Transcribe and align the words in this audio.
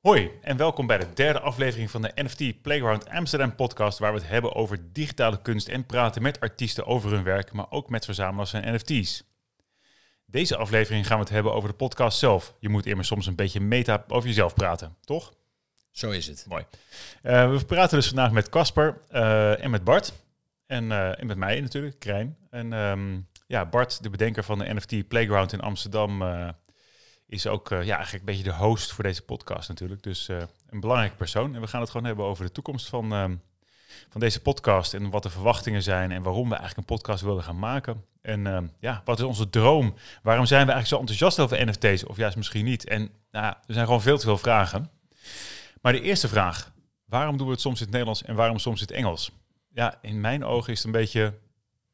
Hoi 0.00 0.30
en 0.40 0.56
welkom 0.56 0.86
bij 0.86 0.98
de 0.98 1.12
derde 1.14 1.40
aflevering 1.40 1.90
van 1.90 2.02
de 2.02 2.12
NFT 2.14 2.62
Playground 2.62 3.08
Amsterdam 3.08 3.54
podcast, 3.54 3.98
waar 3.98 4.12
we 4.12 4.18
het 4.18 4.28
hebben 4.28 4.54
over 4.54 4.92
digitale 4.92 5.42
kunst 5.42 5.68
en 5.68 5.86
praten 5.86 6.22
met 6.22 6.40
artiesten 6.40 6.86
over 6.86 7.10
hun 7.10 7.22
werk, 7.22 7.52
maar 7.52 7.66
ook 7.70 7.90
met 7.90 8.04
verzamelaars 8.04 8.50
van 8.50 8.74
NFT's. 8.74 9.24
Deze 10.26 10.56
aflevering 10.56 11.06
gaan 11.06 11.16
we 11.16 11.22
het 11.22 11.32
hebben 11.32 11.54
over 11.54 11.68
de 11.68 11.74
podcast 11.74 12.18
zelf. 12.18 12.54
Je 12.58 12.68
moet 12.68 12.86
immers 12.86 13.08
soms 13.08 13.26
een 13.26 13.34
beetje 13.34 13.60
meta 13.60 14.04
over 14.08 14.28
jezelf 14.28 14.54
praten, 14.54 14.96
toch? 15.00 15.32
Zo 15.90 16.10
is 16.10 16.26
het. 16.26 16.44
Mooi. 16.48 16.64
Uh, 17.22 17.50
we 17.50 17.64
praten 17.64 17.96
dus 17.96 18.06
vandaag 18.06 18.32
met 18.32 18.48
Casper 18.48 19.00
uh, 19.12 19.64
en 19.64 19.70
met 19.70 19.84
Bart. 19.84 20.12
En, 20.66 20.84
uh, 20.84 21.20
en, 21.20 21.26
met 21.26 21.36
mij 21.36 21.60
natuurlijk, 21.60 21.98
Krijn. 21.98 22.36
En 22.50 22.72
um, 22.72 23.28
ja, 23.46 23.66
Bart, 23.66 24.02
de 24.02 24.10
bedenker 24.10 24.44
van 24.44 24.58
de 24.58 24.74
NFT 24.74 25.08
Playground 25.08 25.52
in 25.52 25.60
Amsterdam, 25.60 26.22
is 27.30 27.46
ook 27.46 27.68
ja, 27.68 27.78
eigenlijk 27.78 28.12
een 28.12 28.24
beetje 28.24 28.50
de 28.50 28.54
host 28.54 28.92
voor 28.92 29.04
deze 29.04 29.22
podcast 29.22 29.68
natuurlijk. 29.68 30.02
Dus 30.02 30.28
een 30.70 30.80
belangrijke 30.80 31.16
persoon. 31.16 31.54
En 31.54 31.60
we 31.60 31.66
gaan 31.66 31.80
het 31.80 31.90
gewoon 31.90 32.06
hebben 32.06 32.24
over 32.24 32.44
de 32.44 32.52
toekomst 32.52 32.88
van, 32.88 33.12
um, 33.12 33.42
van 34.08 34.20
deze 34.20 34.40
podcast. 34.40 34.94
En 34.94 35.10
wat 35.10 35.22
de 35.22 35.30
verwachtingen 35.30 35.82
zijn 35.82 36.12
en 36.12 36.22
waarom 36.22 36.48
we 36.48 36.54
eigenlijk 36.56 36.88
een 36.88 36.96
podcast 36.96 37.22
willen 37.22 37.42
gaan 37.42 37.58
maken. 37.58 38.04
En 38.22 38.46
uh, 38.46 38.58
ja, 38.80 39.02
wat 39.04 39.18
is 39.18 39.24
onze 39.24 39.50
droom? 39.50 39.94
Waarom 40.22 40.46
zijn 40.46 40.66
we 40.66 40.72
eigenlijk 40.72 40.86
zo 40.86 40.98
enthousiast 40.98 41.38
over 41.38 41.66
NFT's? 41.66 42.04
Of 42.04 42.16
juist 42.16 42.36
misschien 42.36 42.64
niet? 42.64 42.88
En 42.88 43.10
nou, 43.30 43.46
er 43.46 43.74
zijn 43.74 43.86
gewoon 43.86 44.02
veel 44.02 44.18
te 44.18 44.24
veel 44.24 44.38
vragen. 44.38 44.90
Maar 45.80 45.92
de 45.92 46.00
eerste 46.00 46.28
vraag, 46.28 46.72
waarom 47.04 47.36
doen 47.36 47.46
we 47.46 47.52
het 47.52 47.60
soms 47.60 47.76
in 47.76 47.82
het 47.82 47.90
Nederlands 47.90 48.22
en 48.22 48.34
waarom 48.34 48.58
soms 48.58 48.80
in 48.80 48.86
het 48.86 48.96
Engels? 48.96 49.32
Ja, 49.72 49.98
in 50.02 50.20
mijn 50.20 50.44
ogen 50.44 50.72
is 50.72 50.78
het 50.78 50.86
een 50.86 51.00
beetje 51.00 51.34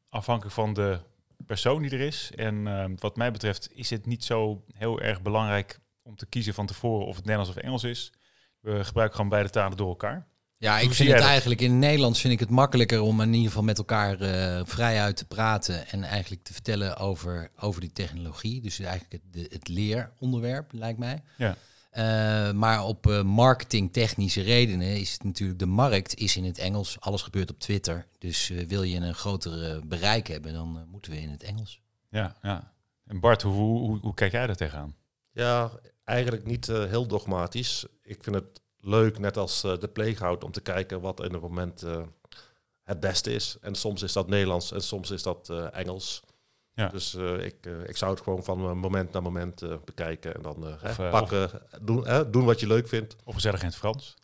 afhankelijk 0.09 0.55
van 0.55 0.73
de 0.73 0.99
persoon 1.47 1.81
die 1.81 1.91
er 1.91 1.99
is. 1.99 2.31
En 2.35 2.55
uh, 2.55 2.85
wat 2.95 3.15
mij 3.15 3.31
betreft 3.31 3.69
is 3.73 3.89
het 3.89 4.05
niet 4.05 4.23
zo 4.23 4.63
heel 4.73 5.01
erg 5.01 5.21
belangrijk 5.21 5.79
om 6.03 6.15
te 6.15 6.25
kiezen 6.25 6.53
van 6.53 6.65
tevoren 6.65 7.05
of 7.05 7.15
het 7.15 7.25
Nederlands 7.25 7.57
of 7.57 7.63
Engels 7.63 7.83
is. 7.83 8.11
We 8.59 8.83
gebruiken 8.83 9.15
gewoon 9.15 9.31
beide 9.31 9.49
talen 9.49 9.77
door 9.77 9.89
elkaar. 9.89 10.27
Ja, 10.59 10.79
ik 10.79 10.93
vind 10.93 11.11
het 11.11 11.21
eigenlijk 11.21 11.61
in 11.61 11.79
Nederlands 11.79 12.21
vind 12.21 12.33
ik 12.33 12.39
het 12.39 12.49
makkelijker 12.49 13.01
om 13.01 13.21
in 13.21 13.33
ieder 13.33 13.47
geval 13.47 13.63
met 13.63 13.77
elkaar 13.77 14.21
uh, 14.21 14.61
vrijuit 14.65 15.17
te 15.17 15.25
praten 15.25 15.87
en 15.87 16.03
eigenlijk 16.03 16.43
te 16.43 16.53
vertellen 16.53 16.97
over, 16.97 17.49
over 17.59 17.81
die 17.81 17.91
technologie. 17.91 18.61
Dus 18.61 18.79
eigenlijk 18.79 19.23
het, 19.31 19.51
het 19.51 19.67
leeronderwerp, 19.67 20.71
lijkt 20.71 20.99
mij. 20.99 21.23
Ja. 21.37 21.57
Uh, 21.93 22.51
maar 22.51 22.83
op 22.83 23.07
uh, 23.07 23.23
marketingtechnische 23.23 24.41
redenen 24.41 24.99
is 24.99 25.11
het 25.11 25.23
natuurlijk 25.23 25.59
de 25.59 25.65
markt 25.65 26.15
is 26.15 26.37
in 26.37 26.43
het 26.43 26.57
Engels. 26.57 26.99
Alles 26.99 27.21
gebeurt 27.21 27.49
op 27.49 27.59
Twitter. 27.59 28.07
Dus 28.17 28.49
uh, 28.49 28.67
wil 28.67 28.83
je 28.83 28.99
een 28.99 29.13
groter 29.13 29.87
bereik 29.87 30.27
hebben, 30.27 30.53
dan 30.53 30.87
moeten 30.91 31.11
we 31.11 31.21
in 31.21 31.29
het 31.29 31.43
Engels. 31.43 31.81
Ja, 32.09 32.35
ja. 32.41 32.73
En 33.05 33.19
Bart, 33.19 33.41
hoe, 33.41 33.79
hoe, 33.79 33.99
hoe 33.99 34.13
kijk 34.13 34.31
jij 34.31 34.47
daar 34.47 34.55
tegenaan? 34.55 34.95
Ja, 35.31 35.71
eigenlijk 36.03 36.45
niet 36.45 36.67
heel 36.67 37.07
dogmatisch. 37.07 37.85
Ik 38.03 38.23
vind 38.23 38.35
het 38.35 38.61
leuk, 38.79 39.19
net 39.19 39.37
als 39.37 39.61
de 39.61 39.89
playground, 39.93 40.43
om 40.43 40.51
te 40.51 40.61
kijken 40.61 41.01
wat 41.01 41.23
in 41.23 41.33
het 41.33 41.41
moment 41.41 41.83
het 42.83 42.99
beste 42.99 43.33
is. 43.33 43.57
En 43.61 43.75
soms 43.75 44.01
is 44.01 44.13
dat 44.13 44.27
Nederlands 44.27 44.71
en 44.71 44.81
soms 44.81 45.11
is 45.11 45.23
dat 45.23 45.49
Engels. 45.71 46.21
Ja. 46.77 46.87
Dus 46.87 47.13
uh, 47.13 47.45
ik, 47.45 47.55
uh, 47.67 47.73
ik 47.87 47.97
zou 47.97 48.11
het 48.11 48.21
gewoon 48.21 48.43
van 48.43 48.77
moment 48.77 49.11
naar 49.11 49.21
moment 49.21 49.61
uh, 49.61 49.73
bekijken 49.85 50.35
en 50.35 50.41
dan 50.41 50.67
of, 50.67 50.97
hè, 50.97 51.09
pakken, 51.09 51.43
of, 51.43 51.79
doen, 51.81 52.05
doen 52.31 52.45
wat 52.45 52.59
je 52.59 52.67
leuk 52.67 52.87
vindt. 52.87 53.15
Of 53.23 53.33
gezellig 53.33 53.59
in 53.59 53.65
het 53.65 53.75
Frans. 53.75 54.15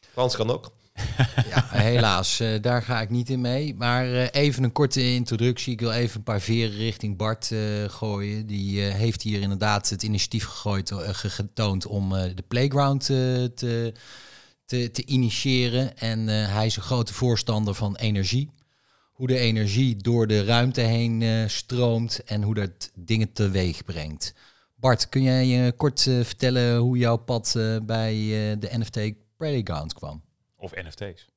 Frans 0.00 0.36
kan 0.36 0.50
ook. 0.50 0.72
ja, 1.54 1.66
helaas, 1.68 2.42
daar 2.60 2.82
ga 2.82 3.00
ik 3.00 3.10
niet 3.10 3.30
in 3.30 3.40
mee. 3.40 3.74
Maar 3.74 4.06
even 4.14 4.64
een 4.64 4.72
korte 4.72 5.12
introductie. 5.14 5.72
Ik 5.72 5.80
wil 5.80 5.92
even 5.92 6.16
een 6.16 6.22
paar 6.22 6.40
veren 6.40 6.76
richting 6.76 7.16
Bart 7.16 7.50
gooien. 7.86 8.46
Die 8.46 8.80
heeft 8.80 9.22
hier 9.22 9.40
inderdaad 9.40 9.90
het 9.90 10.02
initiatief 10.02 10.44
gegooid, 10.44 10.92
getoond 11.12 11.86
om 11.86 12.10
de 12.10 12.44
playground 12.48 13.04
te, 13.04 13.92
te, 14.64 14.90
te 14.90 15.04
initiëren. 15.04 15.98
En 15.98 16.26
hij 16.28 16.66
is 16.66 16.76
een 16.76 16.82
grote 16.82 17.14
voorstander 17.14 17.74
van 17.74 17.96
energie 17.96 18.50
hoe 19.14 19.26
de 19.26 19.38
energie 19.38 19.96
door 19.96 20.26
de 20.26 20.44
ruimte 20.44 20.80
heen 20.80 21.20
uh, 21.20 21.48
stroomt 21.48 22.24
en 22.24 22.42
hoe 22.42 22.54
dat 22.54 22.90
dingen 22.94 23.32
teweeg 23.32 23.84
brengt. 23.84 24.34
Bart, 24.74 25.08
kun 25.08 25.22
jij 25.22 25.46
je 25.46 25.72
kort 25.72 26.06
uh, 26.06 26.24
vertellen 26.24 26.76
hoe 26.76 26.98
jouw 26.98 27.16
pad 27.16 27.54
uh, 27.56 27.76
bij 27.82 28.14
de 28.58 28.68
NFT 28.70 28.98
Playground 29.36 29.94
kwam? 29.94 30.22
Of 30.56 30.74
NFT's? 30.74 31.28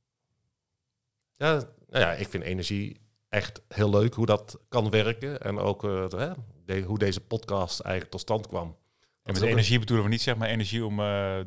Ja, 1.35 1.53
nou 1.89 2.03
ja, 2.03 2.13
ik 2.13 2.27
vind 2.27 2.43
energie 2.43 2.99
echt 3.29 3.61
heel 3.67 3.89
leuk 3.89 4.13
hoe 4.13 4.25
dat 4.25 4.59
kan 4.69 4.89
werken. 4.89 5.41
En 5.41 5.59
ook 5.59 5.81
de, 5.81 6.35
de, 6.65 6.81
hoe 6.81 6.99
deze 6.99 7.21
podcast 7.21 7.79
eigenlijk 7.79 8.11
tot 8.11 8.21
stand 8.21 8.47
kwam. 8.47 8.77
En 9.23 9.33
met 9.33 9.41
energie 9.41 9.79
bedoelen 9.79 10.05
we 10.05 10.11
niet 10.11 10.21
zeg 10.21 10.37
maar 10.37 10.49
energie 10.49 10.85
om 10.85 10.97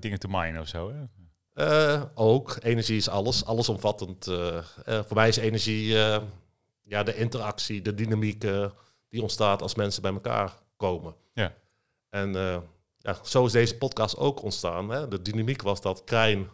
dingen 0.00 0.18
te 0.18 0.28
minen 0.28 0.60
of 0.60 0.68
zo, 0.68 0.91
hè? 0.92 1.19
Uh, 1.60 2.03
ook. 2.15 2.56
Energie 2.62 2.97
is 2.97 3.09
alles, 3.09 3.44
allesomvattend. 3.44 4.26
Uh, 4.26 4.37
uh, 4.37 4.62
voor 4.87 5.16
mij 5.16 5.28
is 5.28 5.37
energie 5.37 5.87
ja, 6.82 7.03
de 7.03 7.16
interactie, 7.16 7.82
de 7.82 7.94
dynamiek 7.94 8.41
die 9.09 9.22
ontstaat 9.22 9.62
als 9.62 9.75
mensen 9.75 10.03
bij 10.03 10.12
elkaar 10.12 10.53
komen. 10.76 11.15
Ja. 11.32 11.54
En 12.10 12.32
ja, 12.98 13.19
zo 13.22 13.44
is 13.47 13.53
deze 13.53 13.76
podcast 13.76 14.16
ook 14.16 14.43
ontstaan. 14.43 14.91
Hè. 14.91 15.09
De 15.09 15.22
dynamiek 15.22 15.62
was 15.62 15.81
dat 15.81 16.04
Krijn 16.04 16.48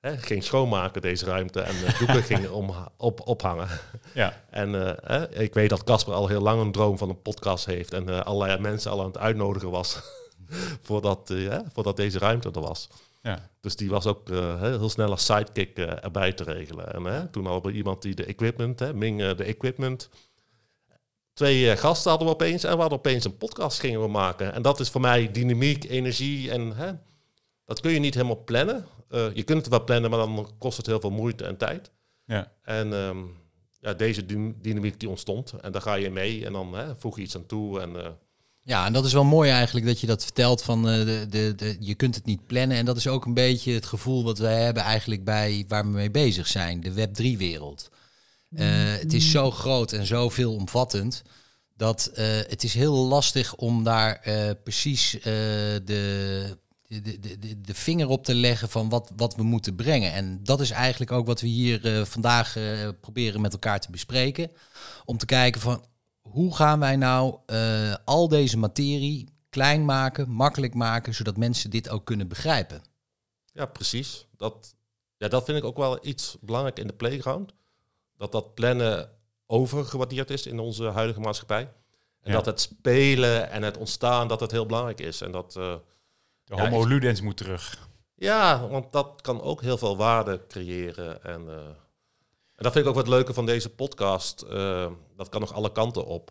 hè, 0.00 0.18
ging 0.18 0.44
schoonmaken 0.44 1.02
deze 1.02 1.24
ruimte 1.24 1.60
en 1.60 1.74
de 1.74 1.96
doeken 1.98 2.22
gingen 2.32 2.52
om, 2.52 2.74
op, 2.96 3.28
ophangen. 3.28 3.68
Ja. 4.14 4.44
En 4.50 4.98
ik 5.30 5.54
weet 5.54 5.70
dat 5.70 5.84
Casper 5.84 6.14
al 6.14 6.28
heel 6.28 6.42
lang 6.42 6.60
een 6.60 6.72
droom 6.72 6.98
van 6.98 7.08
een 7.08 7.22
podcast 7.22 7.66
heeft 7.66 7.92
en 7.92 8.24
allerlei 8.24 8.60
mensen 8.60 8.90
al 8.90 9.00
aan 9.00 9.06
het 9.06 9.18
uitnodigen 9.18 9.70
was 9.70 10.00
voordat, 10.86 11.34
voordat 11.72 11.96
deze 11.96 12.18
ruimte 12.18 12.50
er 12.50 12.60
was. 12.60 12.88
Ja. 13.24 13.50
Dus 13.60 13.76
die 13.76 13.90
was 13.90 14.06
ook 14.06 14.28
uh, 14.28 14.60
heel 14.60 14.88
snel 14.88 15.10
als 15.10 15.24
sidekick 15.24 15.78
uh, 15.78 16.04
erbij 16.04 16.32
te 16.32 16.44
regelen. 16.44 16.92
En 16.94 17.02
uh, 17.02 17.20
toen 17.22 17.46
hadden 17.46 17.72
we 17.72 17.78
iemand 17.78 18.02
die 18.02 18.14
de 18.14 18.24
equipment, 18.24 18.78
hè, 18.78 18.94
Ming 18.94 19.32
de 19.32 19.44
equipment. 19.44 20.08
Twee 21.32 21.76
gasten 21.76 22.10
hadden 22.10 22.28
we 22.28 22.34
opeens 22.34 22.64
en 22.64 22.74
we 22.74 22.80
hadden 22.80 22.98
opeens 22.98 23.24
een 23.24 23.36
podcast 23.36 23.80
gingen 23.80 24.00
we 24.00 24.08
maken. 24.08 24.52
En 24.52 24.62
dat 24.62 24.80
is 24.80 24.90
voor 24.90 25.00
mij 25.00 25.30
dynamiek, 25.30 25.84
energie 25.84 26.50
en 26.50 26.76
hè, 26.76 26.92
dat 27.64 27.80
kun 27.80 27.92
je 27.92 27.98
niet 27.98 28.14
helemaal 28.14 28.44
plannen. 28.44 28.86
je 29.34 29.42
kunt 29.44 29.58
het 29.58 29.68
wel 29.68 29.84
plannen, 29.84 30.10
maar 30.10 30.18
dan 30.18 30.54
kost 30.58 30.76
het 30.76 30.86
heel 30.86 31.00
veel 31.00 31.10
moeite 31.10 31.44
en 31.44 31.56
tijd. 31.56 31.90
Ja. 32.24 32.52
En 32.62 32.92
um, 32.92 33.36
ja, 33.80 33.94
deze 33.94 34.26
dynamiek 34.60 35.00
die 35.00 35.08
ontstond 35.08 35.52
en 35.60 35.72
daar 35.72 35.82
ga 35.82 35.94
je 35.94 36.10
mee 36.10 36.46
en 36.46 36.52
dan 36.52 36.74
hè, 36.74 36.96
voeg 36.96 37.16
je 37.16 37.22
iets 37.22 37.36
aan 37.36 37.46
toe 37.46 37.80
en 37.80 38.18
ja, 38.64 38.86
en 38.86 38.92
dat 38.92 39.04
is 39.04 39.12
wel 39.12 39.24
mooi 39.24 39.50
eigenlijk 39.50 39.86
dat 39.86 40.00
je 40.00 40.06
dat 40.06 40.22
vertelt 40.22 40.62
van 40.62 40.88
uh, 40.88 41.04
de, 41.04 41.26
de, 41.28 41.54
de, 41.56 41.76
je 41.80 41.94
kunt 41.94 42.14
het 42.14 42.24
niet 42.24 42.46
plannen. 42.46 42.76
En 42.76 42.84
dat 42.84 42.96
is 42.96 43.06
ook 43.06 43.24
een 43.24 43.34
beetje 43.34 43.72
het 43.72 43.86
gevoel 43.86 44.24
wat 44.24 44.38
wij 44.38 44.62
hebben 44.62 44.82
eigenlijk 44.82 45.24
bij 45.24 45.64
waar 45.68 45.84
we 45.84 45.90
mee 45.90 46.10
bezig 46.10 46.46
zijn, 46.46 46.80
de 46.80 46.92
Web3-wereld. 46.92 47.90
Uh, 48.50 48.66
het 48.98 49.12
is 49.12 49.30
zo 49.30 49.50
groot 49.50 49.92
en 49.92 50.06
zo 50.06 50.28
veelomvattend 50.28 51.22
dat 51.76 52.10
uh, 52.10 52.16
het 52.26 52.64
is 52.64 52.74
heel 52.74 52.94
lastig 52.94 53.54
om 53.54 53.84
daar 53.84 54.20
precies 54.64 55.10
de, 55.22 55.82
de, 55.84 57.20
de, 57.20 57.38
de, 57.38 57.60
de 57.60 57.74
vinger 57.74 58.08
op 58.08 58.24
te 58.24 58.34
leggen 58.34 58.68
van 58.68 58.88
wat, 58.88 59.12
wat 59.16 59.34
we 59.34 59.42
moeten 59.42 59.74
brengen. 59.74 60.12
En 60.12 60.40
dat 60.42 60.60
is 60.60 60.70
eigenlijk 60.70 61.12
ook 61.12 61.26
wat 61.26 61.40
we 61.40 61.46
hier 61.46 62.06
vandaag 62.06 62.56
proberen 63.00 63.40
met 63.40 63.52
elkaar 63.52 63.80
te 63.80 63.90
bespreken. 63.90 64.50
Om 65.04 65.18
te 65.18 65.26
kijken 65.26 65.60
van 65.60 65.84
hoe 66.28 66.54
gaan 66.54 66.80
wij 66.80 66.96
nou 66.96 67.38
uh, 67.46 67.94
al 68.04 68.28
deze 68.28 68.58
materie 68.58 69.28
klein 69.50 69.84
maken, 69.84 70.30
makkelijk 70.30 70.74
maken, 70.74 71.14
zodat 71.14 71.36
mensen 71.36 71.70
dit 71.70 71.88
ook 71.88 72.04
kunnen 72.04 72.28
begrijpen? 72.28 72.82
Ja, 73.52 73.66
precies. 73.66 74.26
Dat, 74.36 74.74
ja, 75.16 75.28
dat 75.28 75.44
vind 75.44 75.58
ik 75.58 75.64
ook 75.64 75.76
wel 75.76 76.06
iets 76.06 76.36
belangrijk 76.40 76.78
in 76.78 76.86
de 76.86 76.92
playground. 76.92 77.54
Dat 78.16 78.32
dat 78.32 78.54
plannen 78.54 79.10
overgewaardeerd 79.46 80.30
is 80.30 80.46
in 80.46 80.58
onze 80.58 80.84
huidige 80.84 81.20
maatschappij. 81.20 81.72
En 82.20 82.32
dat 82.32 82.46
het 82.46 82.60
spelen 82.60 83.50
en 83.50 83.62
het 83.62 83.76
ontstaan, 83.76 84.28
dat 84.28 84.40
het 84.40 84.50
heel 84.50 84.66
belangrijk 84.66 85.00
is. 85.00 85.20
En 85.20 85.32
dat... 85.32 85.56
Uh, 85.56 85.74
de 86.44 86.60
homo 86.60 86.86
ludens 86.86 87.20
moet 87.20 87.36
terug. 87.36 87.88
Ja, 88.14 88.68
want 88.68 88.92
dat 88.92 89.20
kan 89.20 89.40
ook 89.42 89.60
heel 89.62 89.78
veel 89.78 89.96
waarde 89.96 90.46
creëren. 90.48 91.24
En, 91.24 91.44
uh, 91.44 91.54
en 91.54 91.76
dat 92.64 92.72
vind 92.72 92.84
ik 92.84 92.90
ook 92.90 92.96
wat 92.96 93.08
leuke 93.08 93.34
van 93.34 93.46
deze 93.46 93.70
podcast. 93.70 94.44
Uh, 94.50 94.86
dat 95.16 95.28
kan 95.28 95.40
nog 95.40 95.52
alle 95.52 95.72
kanten 95.72 96.06
op. 96.06 96.30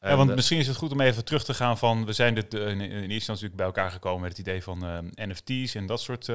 Ja, 0.00 0.16
want 0.16 0.34
misschien 0.34 0.58
is 0.58 0.66
het 0.66 0.76
goed 0.76 0.92
om 0.92 1.00
even 1.00 1.24
terug 1.24 1.44
te 1.44 1.54
gaan 1.54 1.78
van... 1.78 2.04
We 2.04 2.12
zijn 2.12 2.34
dit, 2.34 2.54
in, 2.54 2.60
in 2.60 2.80
eerste 2.80 2.92
instantie 2.92 3.26
natuurlijk 3.26 3.56
bij 3.56 3.66
elkaar 3.66 3.90
gekomen 3.90 4.20
met 4.20 4.30
het 4.30 4.38
idee 4.38 4.62
van 4.62 4.84
uh, 4.84 4.98
NFT's 5.26 5.74
en 5.74 5.86
dat 5.86 6.00
soort 6.00 6.30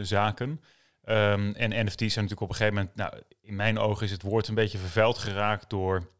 zaken. 0.00 0.48
Um, 1.04 1.54
en 1.54 1.86
NFT's 1.86 2.12
zijn 2.12 2.24
natuurlijk 2.24 2.40
op 2.40 2.48
een 2.48 2.54
gegeven 2.54 2.74
moment... 2.74 2.94
Nou, 2.96 3.22
in 3.40 3.56
mijn 3.56 3.78
ogen 3.78 4.04
is 4.04 4.10
het 4.10 4.22
woord 4.22 4.48
een 4.48 4.54
beetje 4.54 4.78
vervuild 4.78 5.18
geraakt 5.18 5.70
door... 5.70 6.14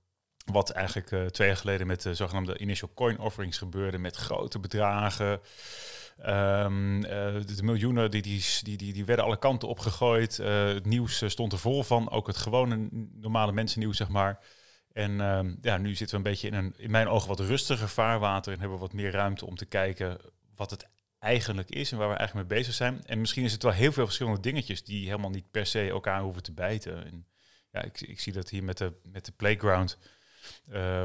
Wat 0.52 0.70
eigenlijk 0.70 1.32
twee 1.32 1.48
jaar 1.48 1.56
geleden 1.56 1.86
met 1.86 2.02
de 2.02 2.14
zogenaamde 2.14 2.58
initial 2.58 2.90
coin 2.94 3.18
offerings 3.18 3.58
gebeurde 3.58 3.98
met 3.98 4.16
grote 4.16 4.58
bedragen. 4.58 5.40
Um, 6.24 7.04
uh, 7.04 7.10
de 7.46 7.62
miljoenen 7.62 8.10
die, 8.10 8.22
die, 8.22 8.42
die, 8.62 8.92
die, 8.92 9.04
werden 9.04 9.24
alle 9.24 9.38
kanten 9.38 9.68
opgegooid. 9.68 10.38
Uh, 10.38 10.66
het 10.66 10.86
nieuws 10.86 11.22
stond 11.26 11.52
er 11.52 11.58
vol 11.58 11.82
van, 11.82 12.10
ook 12.10 12.26
het 12.26 12.36
gewone 12.36 12.88
normale 13.12 13.52
mensennieuws, 13.52 13.96
zeg 13.96 14.08
maar. 14.08 14.44
En 14.92 15.10
uh, 15.10 15.40
ja, 15.60 15.76
nu 15.76 15.94
zitten 15.94 16.10
we 16.10 16.24
een 16.24 16.32
beetje 16.32 16.48
in 16.48 16.54
een, 16.54 16.74
in 16.76 16.90
mijn 16.90 17.08
ogen, 17.08 17.28
wat 17.28 17.40
rustiger 17.40 17.88
vaarwater 17.88 18.52
en 18.52 18.58
hebben 18.58 18.76
we 18.76 18.84
wat 18.84 18.92
meer 18.92 19.10
ruimte 19.10 19.46
om 19.46 19.56
te 19.56 19.66
kijken 19.66 20.18
wat 20.54 20.70
het 20.70 20.88
eigenlijk 21.18 21.70
is 21.70 21.92
en 21.92 21.98
waar 21.98 22.08
we 22.08 22.16
eigenlijk 22.16 22.48
mee 22.48 22.58
bezig 22.58 22.74
zijn. 22.74 23.04
En 23.06 23.20
misschien 23.20 23.44
is 23.44 23.52
het 23.52 23.62
wel 23.62 23.72
heel 23.72 23.92
veel 23.92 24.04
verschillende 24.04 24.40
dingetjes 24.40 24.84
die 24.84 25.06
helemaal 25.06 25.30
niet 25.30 25.50
per 25.50 25.66
se 25.66 25.88
elkaar 25.88 26.20
hoeven 26.20 26.42
te 26.42 26.52
bijten. 26.52 27.04
En 27.04 27.26
ja, 27.72 27.82
ik, 27.82 28.00
ik 28.00 28.20
zie 28.20 28.32
dat 28.32 28.48
hier 28.48 28.64
met 28.64 28.78
de, 28.78 28.92
met 29.02 29.24
de 29.24 29.32
playground, 29.32 29.98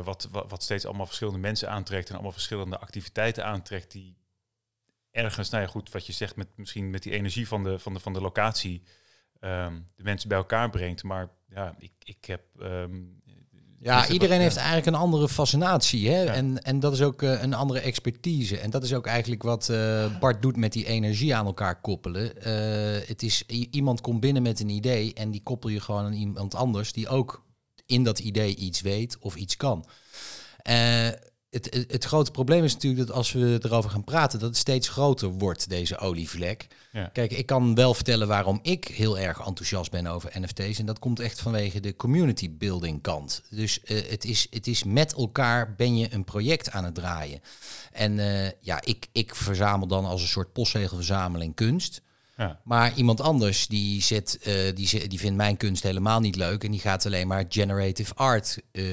wat, 0.03 0.27
wat, 0.31 0.49
wat, 0.49 0.63
steeds 0.63 0.85
allemaal 0.85 1.05
verschillende 1.05 1.39
mensen 1.39 1.69
aantrekt 1.69 2.07
en 2.07 2.13
allemaal 2.13 2.31
verschillende 2.31 2.79
activiteiten 2.79 3.45
aantrekt 3.45 3.91
die 3.91 4.20
ergens, 5.11 5.49
nou 5.49 5.63
ja 5.63 5.69
goed, 5.69 5.91
wat 5.91 6.05
je 6.05 6.13
zegt, 6.13 6.35
met, 6.35 6.47
misschien 6.55 6.89
met 6.89 7.03
die 7.03 7.11
energie 7.11 7.47
van 7.47 7.63
de, 7.63 7.79
van 7.79 7.93
de, 7.93 7.99
van 7.99 8.13
de 8.13 8.21
locatie 8.21 8.81
um, 9.41 9.85
de 9.95 10.03
mensen 10.03 10.29
bij 10.29 10.37
elkaar 10.37 10.69
brengt. 10.69 11.03
Maar 11.03 11.29
ja, 11.49 11.75
ik, 11.79 11.91
ik 12.03 12.25
heb 12.25 12.41
um, 12.61 13.21
ja, 13.79 14.07
iedereen 14.07 14.39
heeft 14.39 14.55
eigenlijk 14.55 14.87
een 14.87 14.95
andere 14.95 15.29
fascinatie. 15.29 16.09
Hè? 16.09 16.25
En, 16.25 16.61
en 16.61 16.79
dat 16.79 16.93
is 16.93 17.01
ook 17.01 17.21
uh, 17.21 17.41
een 17.41 17.53
andere 17.53 17.79
expertise. 17.79 18.57
En 18.57 18.69
dat 18.69 18.83
is 18.83 18.93
ook 18.93 19.07
eigenlijk 19.07 19.43
wat 19.43 19.69
uh, 19.71 20.19
Bart 20.19 20.41
doet 20.41 20.57
met 20.57 20.73
die 20.73 20.85
energie 20.85 21.35
aan 21.35 21.45
elkaar 21.45 21.81
koppelen. 21.81 22.31
Uh, 22.37 23.07
het 23.07 23.23
is, 23.23 23.43
iemand 23.71 24.01
komt 24.01 24.19
binnen 24.19 24.43
met 24.43 24.59
een 24.59 24.69
idee 24.69 25.13
en 25.13 25.31
die 25.31 25.43
koppel 25.43 25.69
je 25.69 25.79
gewoon 25.79 26.05
aan 26.05 26.13
iemand 26.13 26.55
anders 26.55 26.93
die 26.93 27.07
ook 27.07 27.43
in 27.85 28.03
dat 28.03 28.19
idee 28.19 28.55
iets 28.55 28.81
weet 28.81 29.17
of 29.19 29.35
iets 29.35 29.57
kan 29.57 29.85
het, 31.51 31.85
het, 31.87 32.03
grote 32.03 32.31
probleem 32.31 32.63
is 32.63 32.73
natuurlijk 32.73 33.07
dat 33.07 33.15
als 33.15 33.31
we 33.31 33.59
erover 33.61 33.89
gaan 33.89 34.03
praten, 34.03 34.39
dat 34.39 34.49
het 34.49 34.57
steeds 34.57 34.89
groter 34.89 35.29
wordt, 35.29 35.69
deze 35.69 35.97
olievlek. 35.97 36.67
Ja. 36.91 37.05
Kijk, 37.05 37.31
ik 37.31 37.45
kan 37.45 37.75
wel 37.75 37.93
vertellen 37.93 38.27
waarom 38.27 38.59
ik 38.61 38.85
heel 38.85 39.19
erg 39.19 39.39
enthousiast 39.45 39.91
ben 39.91 40.07
over 40.07 40.39
NFT's. 40.39 40.79
En 40.79 40.85
dat 40.85 40.99
komt 40.99 41.19
echt 41.19 41.41
vanwege 41.41 41.79
de 41.79 41.95
community 41.95 42.51
building 42.57 43.01
kant. 43.01 43.41
Dus 43.49 43.79
uh, 43.83 44.01
het, 44.09 44.25
is, 44.25 44.47
het 44.49 44.67
is 44.67 44.83
met 44.83 45.13
elkaar 45.13 45.75
ben 45.75 45.97
je 45.97 46.13
een 46.13 46.23
project 46.23 46.71
aan 46.71 46.83
het 46.83 46.95
draaien. 46.95 47.41
En 47.91 48.17
uh, 48.17 48.49
ja, 48.59 48.81
ik, 48.83 49.07
ik 49.11 49.35
verzamel 49.35 49.87
dan 49.87 50.05
als 50.05 50.21
een 50.21 50.27
soort 50.27 50.53
postzegelverzameling 50.53 51.55
kunst. 51.55 52.01
Maar 52.63 52.95
iemand 52.95 53.21
anders 53.21 53.67
die, 53.67 54.01
zit, 54.01 54.39
uh, 54.47 54.75
die, 54.75 55.07
die 55.07 55.19
vindt 55.19 55.37
mijn 55.37 55.57
kunst 55.57 55.83
helemaal 55.83 56.19
niet 56.19 56.35
leuk 56.35 56.63
en 56.63 56.71
die 56.71 56.79
gaat 56.79 57.05
alleen 57.05 57.27
maar 57.27 57.45
generative 57.49 58.13
art 58.13 58.57
uh, 58.71 58.83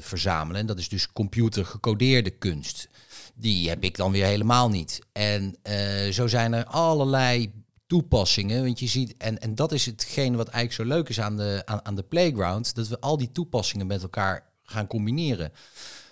verzamelen. 0.00 0.60
En 0.60 0.66
dat 0.66 0.78
is 0.78 0.88
dus 0.88 1.12
computer 1.12 1.64
gecodeerde 1.64 2.30
kunst. 2.30 2.88
Die 3.34 3.68
heb 3.68 3.84
ik 3.84 3.96
dan 3.96 4.12
weer 4.12 4.26
helemaal 4.26 4.68
niet. 4.68 4.98
En 5.12 5.56
uh, 5.62 6.12
zo 6.12 6.26
zijn 6.26 6.52
er 6.52 6.64
allerlei 6.64 7.52
toepassingen. 7.86 8.64
Want 8.64 8.78
je 8.80 8.86
ziet, 8.86 9.16
en, 9.16 9.38
en 9.38 9.54
dat 9.54 9.72
is 9.72 9.86
hetgene 9.86 10.36
wat 10.36 10.48
eigenlijk 10.48 10.88
zo 10.88 10.96
leuk 10.96 11.08
is 11.08 11.20
aan 11.20 11.36
de, 11.36 11.62
aan, 11.64 11.84
aan 11.84 11.94
de 11.94 12.02
playground, 12.02 12.74
dat 12.74 12.88
we 12.88 13.00
al 13.00 13.16
die 13.16 13.32
toepassingen 13.32 13.86
met 13.86 14.02
elkaar 14.02 14.44
gaan 14.62 14.86
combineren. 14.86 15.52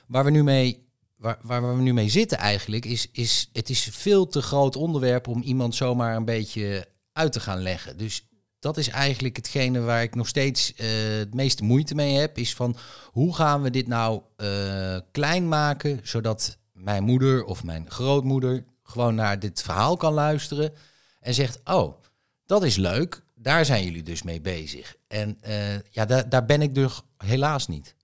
Waar 0.06 0.24
we 0.24 0.30
nu 0.30 0.42
mee 0.42 0.86
waar, 1.16 1.38
waar 1.42 1.76
we 1.76 1.82
nu 1.82 1.92
mee 1.92 2.08
zitten 2.08 2.38
eigenlijk, 2.38 2.84
is, 2.84 3.08
is 3.12 3.50
het 3.52 3.70
is 3.70 3.88
veel 3.92 4.26
te 4.26 4.42
groot 4.42 4.76
onderwerp 4.76 5.28
om 5.28 5.42
iemand 5.42 5.74
zomaar 5.74 6.16
een 6.16 6.24
beetje 6.24 6.88
uit 7.12 7.32
te 7.32 7.40
gaan 7.40 7.62
leggen. 7.62 7.96
Dus 7.96 8.26
dat 8.58 8.76
is 8.76 8.88
eigenlijk 8.88 9.36
hetgene 9.36 9.80
waar 9.80 10.02
ik 10.02 10.14
nog 10.14 10.28
steeds 10.28 10.72
uh, 10.76 10.86
het 11.18 11.34
meeste 11.34 11.64
moeite 11.64 11.94
mee 11.94 12.14
heb. 12.14 12.38
Is 12.38 12.54
van 12.54 12.76
hoe 13.10 13.34
gaan 13.34 13.62
we 13.62 13.70
dit 13.70 13.86
nou 13.86 14.22
uh, 14.36 14.98
klein 15.10 15.48
maken, 15.48 16.00
zodat 16.02 16.58
mijn 16.72 17.04
moeder 17.04 17.44
of 17.44 17.64
mijn 17.64 17.90
grootmoeder 17.90 18.64
gewoon 18.82 19.14
naar 19.14 19.38
dit 19.38 19.62
verhaal 19.62 19.96
kan 19.96 20.12
luisteren 20.12 20.72
en 21.20 21.34
zegt: 21.34 21.60
Oh, 21.64 22.02
dat 22.46 22.64
is 22.64 22.76
leuk, 22.76 23.22
daar 23.34 23.64
zijn 23.64 23.84
jullie 23.84 24.02
dus 24.02 24.22
mee 24.22 24.40
bezig. 24.40 24.96
En 25.08 25.38
uh, 25.46 25.78
ja, 25.90 26.04
daar, 26.04 26.28
daar 26.28 26.44
ben 26.44 26.62
ik 26.62 26.74
dus 26.74 27.00
helaas 27.16 27.68
niet. 27.68 27.94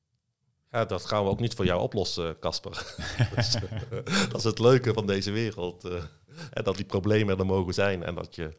Ja, 0.71 0.85
dat 0.85 1.05
gaan 1.05 1.25
we 1.25 1.31
ook 1.31 1.41
niet 1.41 1.55
voor 1.55 1.65
jou 1.65 1.81
oplossen, 1.81 2.39
Casper. 2.39 2.97
dus, 3.37 3.57
dat 4.29 4.37
is 4.37 4.45
het 4.45 4.59
leuke 4.59 4.93
van 4.93 5.07
deze 5.07 5.31
wereld. 5.31 5.85
En 6.51 6.65
dat 6.65 6.77
die 6.77 6.85
problemen 6.85 7.39
er 7.39 7.47
mogen 7.47 7.75
zijn 7.75 8.03
en 8.03 8.15
dat 8.15 8.35
je 8.35 8.57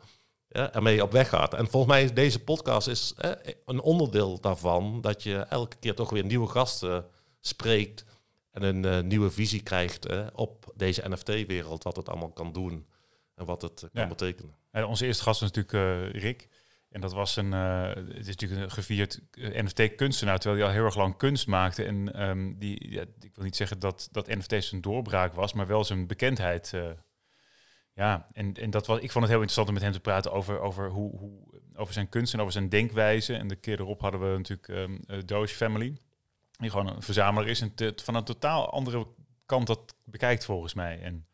ja, 0.48 0.74
ermee 0.74 1.04
op 1.04 1.12
weg 1.12 1.30
gaat. 1.30 1.54
En 1.54 1.68
volgens 1.68 1.94
mij 1.94 2.04
is 2.04 2.14
deze 2.14 2.44
podcast 2.44 2.88
is, 2.88 3.14
eh, 3.18 3.32
een 3.66 3.82
onderdeel 3.82 4.40
daarvan. 4.40 5.02
Dat 5.02 5.24
je 5.24 5.38
elke 5.38 5.76
keer 5.80 5.96
toch 5.96 6.10
weer 6.10 6.26
nieuwe 6.26 6.48
gasten 6.48 7.06
spreekt. 7.40 8.06
En 8.52 8.64
een 8.64 8.86
uh, 8.86 9.00
nieuwe 9.00 9.32
visie 9.32 9.64
krijgt 9.64 10.32
op 10.34 10.74
deze 10.76 11.10
NFT-wereld. 11.10 11.84
Wat 11.84 11.96
het 11.96 12.10
allemaal 12.10 12.32
kan 12.32 12.52
doen 12.52 12.88
en 13.36 13.46
wat 13.46 13.62
het 13.62 13.90
kan 13.94 14.08
betekenen. 14.08 14.56
Ja, 14.72 14.86
onze 14.86 15.06
eerste 15.06 15.24
gast 15.24 15.42
is 15.42 15.52
natuurlijk 15.52 16.16
Rick. 16.16 16.48
En 16.92 17.02
dat 17.02 17.14
was 17.14 17.36
een, 17.36 17.52
uh, 17.52 17.88
het 17.94 18.28
is 18.28 18.28
natuurlijk 18.28 18.62
een 18.62 18.72
gevierd 18.72 19.20
eh, 19.32 19.64
NFT-kunstenaar, 19.64 20.40
terwijl 20.40 20.62
hij 20.62 20.70
al 20.70 20.76
heel 20.76 20.86
erg 20.86 20.96
lang 20.96 21.18
kunst 21.18 21.48
maakte. 21.48 21.84
En 21.84 22.30
um, 22.30 22.60
die, 22.60 22.92
ja, 22.92 23.02
ik 23.02 23.36
wil 23.36 23.44
niet 23.44 23.56
zeggen 23.56 23.80
dat, 23.80 24.10
dat 24.12 24.28
NFT 24.28 24.64
zijn 24.64 24.82
doorbraak 24.82 25.34
was, 25.34 25.54
maar 25.54 25.68
wel 25.68 25.84
zijn 25.84 26.08
bekendheid. 26.08 26.72
Uh, 26.76 26.90
ja, 27.94 28.28
en, 28.34 28.54
en 28.54 28.70
dat 28.70 28.88
was, 28.88 29.00
ik 29.00 29.12
vond 29.12 29.24
het 29.24 29.34
heel 29.34 29.42
interessant 29.42 29.68
om 29.68 29.74
met 29.74 29.84
hem 29.84 29.92
te 29.92 30.00
praten 30.00 30.32
over, 30.32 30.60
over, 30.60 30.90
hoe, 30.90 31.18
hoe, 31.18 31.62
over 31.76 31.94
zijn 31.94 32.10
kunst 32.10 32.34
en 32.34 32.40
over 32.40 32.54
zijn 32.54 32.70
denkwijze. 32.70 33.36
En 33.36 33.48
de 33.48 33.56
keer 33.56 33.80
erop 33.80 34.02
hadden 34.02 34.32
we 34.32 34.38
natuurlijk 34.38 34.68
um, 34.68 35.26
Doge 35.26 35.56
Family, 35.56 35.98
die 36.52 36.70
gewoon 36.70 36.88
een 36.88 37.02
verzamelaar 37.02 37.50
is 37.50 37.62
en 37.62 37.74
van 37.96 38.16
een 38.16 38.24
totaal 38.24 38.72
andere 38.72 39.08
kant 39.46 39.68
dat 39.68 39.96
bekijkt 40.04 40.46
volgens 40.46 40.74
mij. 40.74 41.02
En 41.02 41.28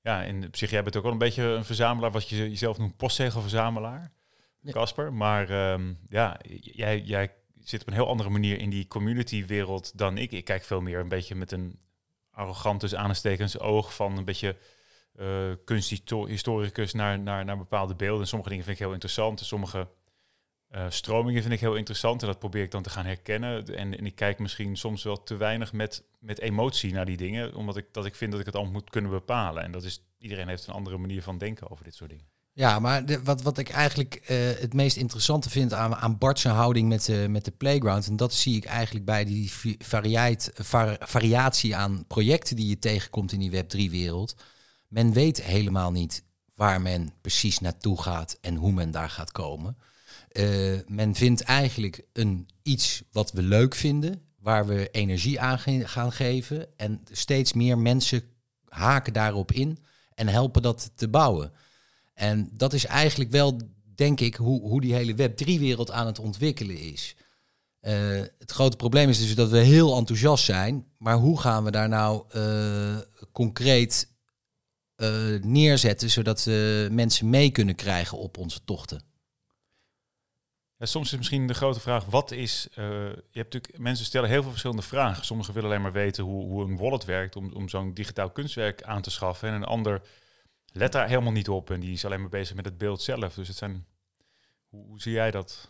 ja, 0.00 0.22
in 0.22 0.46
op 0.46 0.56
zich, 0.56 0.70
jij 0.70 0.82
bent 0.82 0.96
ook 0.96 1.02
wel 1.02 1.12
een 1.12 1.18
beetje 1.18 1.42
een 1.42 1.64
verzamelaar, 1.64 2.10
wat 2.10 2.28
je 2.28 2.36
jezelf 2.36 2.78
noemt 2.78 2.96
postzegelverzamelaar. 2.96 4.14
Casper. 4.72 5.12
Maar 5.12 5.72
um, 5.72 5.98
ja, 6.08 6.40
jij, 6.60 7.00
jij 7.00 7.34
zit 7.60 7.80
op 7.80 7.86
een 7.86 7.92
heel 7.92 8.08
andere 8.08 8.30
manier 8.30 8.58
in 8.58 8.70
die 8.70 8.86
community-wereld 8.86 9.98
dan 9.98 10.18
ik. 10.18 10.32
Ik 10.32 10.44
kijk 10.44 10.64
veel 10.64 10.80
meer 10.80 10.98
een 10.98 11.08
beetje 11.08 11.34
met 11.34 11.52
een 11.52 11.80
arrogant, 12.30 12.80
dus 12.80 12.94
aanstekens 12.94 13.58
oog 13.58 13.94
van 13.94 14.16
een 14.16 14.24
beetje 14.24 14.56
uh, 15.16 15.52
kunsthistoricus 15.64 16.92
naar, 16.92 17.18
naar, 17.18 17.44
naar 17.44 17.58
bepaalde 17.58 17.94
beelden. 17.94 18.26
sommige 18.26 18.50
dingen 18.50 18.64
vind 18.64 18.76
ik 18.78 18.84
heel 18.84 18.92
interessant. 18.92 19.40
sommige 19.40 19.88
uh, 20.70 20.86
stromingen 20.88 21.42
vind 21.42 21.54
ik 21.54 21.60
heel 21.60 21.74
interessant. 21.74 22.20
En 22.20 22.26
dat 22.26 22.38
probeer 22.38 22.62
ik 22.62 22.70
dan 22.70 22.82
te 22.82 22.90
gaan 22.90 23.04
herkennen. 23.04 23.66
En, 23.66 23.98
en 23.98 24.06
ik 24.06 24.14
kijk 24.14 24.38
misschien 24.38 24.76
soms 24.76 25.02
wel 25.02 25.22
te 25.22 25.36
weinig 25.36 25.72
met, 25.72 26.04
met 26.18 26.40
emotie 26.40 26.92
naar 26.92 27.06
die 27.06 27.16
dingen. 27.16 27.54
Omdat 27.54 27.76
ik, 27.76 27.86
dat 27.92 28.06
ik 28.06 28.14
vind 28.14 28.30
dat 28.30 28.40
ik 28.40 28.46
het 28.46 28.54
allemaal 28.54 28.72
moet 28.72 28.90
kunnen 28.90 29.10
bepalen. 29.10 29.62
En 29.62 29.72
dat 29.72 29.84
is, 29.84 30.02
iedereen 30.18 30.48
heeft 30.48 30.66
een 30.66 30.74
andere 30.74 30.98
manier 30.98 31.22
van 31.22 31.38
denken 31.38 31.70
over 31.70 31.84
dit 31.84 31.94
soort 31.94 32.10
dingen. 32.10 32.35
Ja, 32.56 32.78
maar 32.78 33.06
de, 33.06 33.22
wat, 33.22 33.42
wat 33.42 33.58
ik 33.58 33.68
eigenlijk 33.68 34.20
uh, 34.22 34.36
het 34.60 34.74
meest 34.74 34.96
interessante 34.96 35.50
vind 35.50 35.72
aan, 35.72 35.94
aan 35.94 36.18
Bart's 36.18 36.44
houding 36.44 36.88
met 36.88 37.04
de, 37.04 37.26
met 37.28 37.44
de 37.44 37.50
playground, 37.50 38.06
en 38.06 38.16
dat 38.16 38.34
zie 38.34 38.56
ik 38.56 38.64
eigenlijk 38.64 39.04
bij 39.04 39.24
die 39.24 39.52
variatie 40.98 41.76
aan 41.76 42.04
projecten 42.06 42.56
die 42.56 42.68
je 42.68 42.78
tegenkomt 42.78 43.32
in 43.32 43.38
die 43.38 43.50
Web3-wereld. 43.50 44.36
Men 44.88 45.12
weet 45.12 45.42
helemaal 45.42 45.90
niet 45.90 46.22
waar 46.54 46.80
men 46.80 47.12
precies 47.20 47.58
naartoe 47.58 48.02
gaat 48.02 48.38
en 48.40 48.54
hoe 48.54 48.72
men 48.72 48.90
daar 48.90 49.10
gaat 49.10 49.32
komen. 49.32 49.76
Uh, 50.32 50.78
men 50.86 51.14
vindt 51.14 51.40
eigenlijk 51.40 52.02
een 52.12 52.48
iets 52.62 53.02
wat 53.12 53.32
we 53.32 53.42
leuk 53.42 53.74
vinden, 53.74 54.22
waar 54.38 54.66
we 54.66 54.90
energie 54.90 55.40
aan 55.40 55.58
gaan 55.88 56.12
geven. 56.12 56.68
En 56.76 57.02
steeds 57.10 57.52
meer 57.52 57.78
mensen 57.78 58.22
haken 58.68 59.12
daarop 59.12 59.52
in 59.52 59.78
en 60.14 60.28
helpen 60.28 60.62
dat 60.62 60.90
te 60.94 61.08
bouwen. 61.08 61.52
En 62.16 62.50
dat 62.52 62.72
is 62.72 62.84
eigenlijk 62.84 63.30
wel, 63.30 63.60
denk 63.94 64.20
ik, 64.20 64.34
hoe, 64.34 64.60
hoe 64.60 64.80
die 64.80 64.94
hele 64.94 65.14
Web3-wereld 65.14 65.90
aan 65.90 66.06
het 66.06 66.18
ontwikkelen 66.18 66.78
is. 66.78 67.16
Uh, 67.80 67.92
het 68.38 68.50
grote 68.50 68.76
probleem 68.76 69.08
is 69.08 69.18
dus 69.18 69.34
dat 69.34 69.50
we 69.50 69.58
heel 69.58 69.96
enthousiast 69.96 70.44
zijn, 70.44 70.86
maar 70.98 71.16
hoe 71.16 71.40
gaan 71.40 71.64
we 71.64 71.70
daar 71.70 71.88
nou 71.88 72.24
uh, 72.36 72.98
concreet 73.32 74.14
uh, 74.96 75.40
neerzetten, 75.42 76.10
zodat 76.10 76.44
we 76.44 76.88
mensen 76.90 77.30
mee 77.30 77.50
kunnen 77.50 77.74
krijgen 77.74 78.18
op 78.18 78.38
onze 78.38 78.64
tochten? 78.64 79.02
Soms 80.78 81.12
is 81.12 81.18
misschien 81.18 81.46
de 81.46 81.54
grote 81.54 81.80
vraag, 81.80 82.04
wat 82.04 82.30
is... 82.30 82.68
je 82.74 83.22
hebt 83.32 83.52
natuurlijk, 83.52 83.78
mensen 83.78 84.06
stellen 84.06 84.28
heel 84.28 84.40
veel 84.40 84.50
verschillende 84.50 84.82
vragen. 84.82 85.24
Sommigen 85.24 85.54
willen 85.54 85.70
alleen 85.70 85.82
maar 85.82 85.92
weten 85.92 86.24
hoe, 86.24 86.44
hoe 86.44 86.64
een 86.64 86.76
wallet 86.76 87.04
werkt 87.04 87.36
om, 87.36 87.52
om 87.52 87.68
zo'n 87.68 87.94
digitaal 87.94 88.30
kunstwerk 88.30 88.82
aan 88.82 89.02
te 89.02 89.10
schaffen. 89.10 89.48
En 89.48 89.54
een 89.54 89.64
ander 89.64 90.02
let 90.76 90.92
daar 90.92 91.08
helemaal 91.08 91.32
niet 91.32 91.48
op 91.48 91.70
en 91.70 91.80
die 91.80 91.92
is 91.92 92.04
alleen 92.04 92.20
maar 92.20 92.28
bezig 92.28 92.56
met 92.56 92.64
het 92.64 92.78
beeld 92.78 93.02
zelf. 93.02 93.34
Dus 93.34 93.48
het 93.48 93.56
zijn, 93.56 93.86
hoe, 94.68 94.86
hoe 94.86 95.00
zie 95.00 95.12
jij 95.12 95.30
dat? 95.30 95.68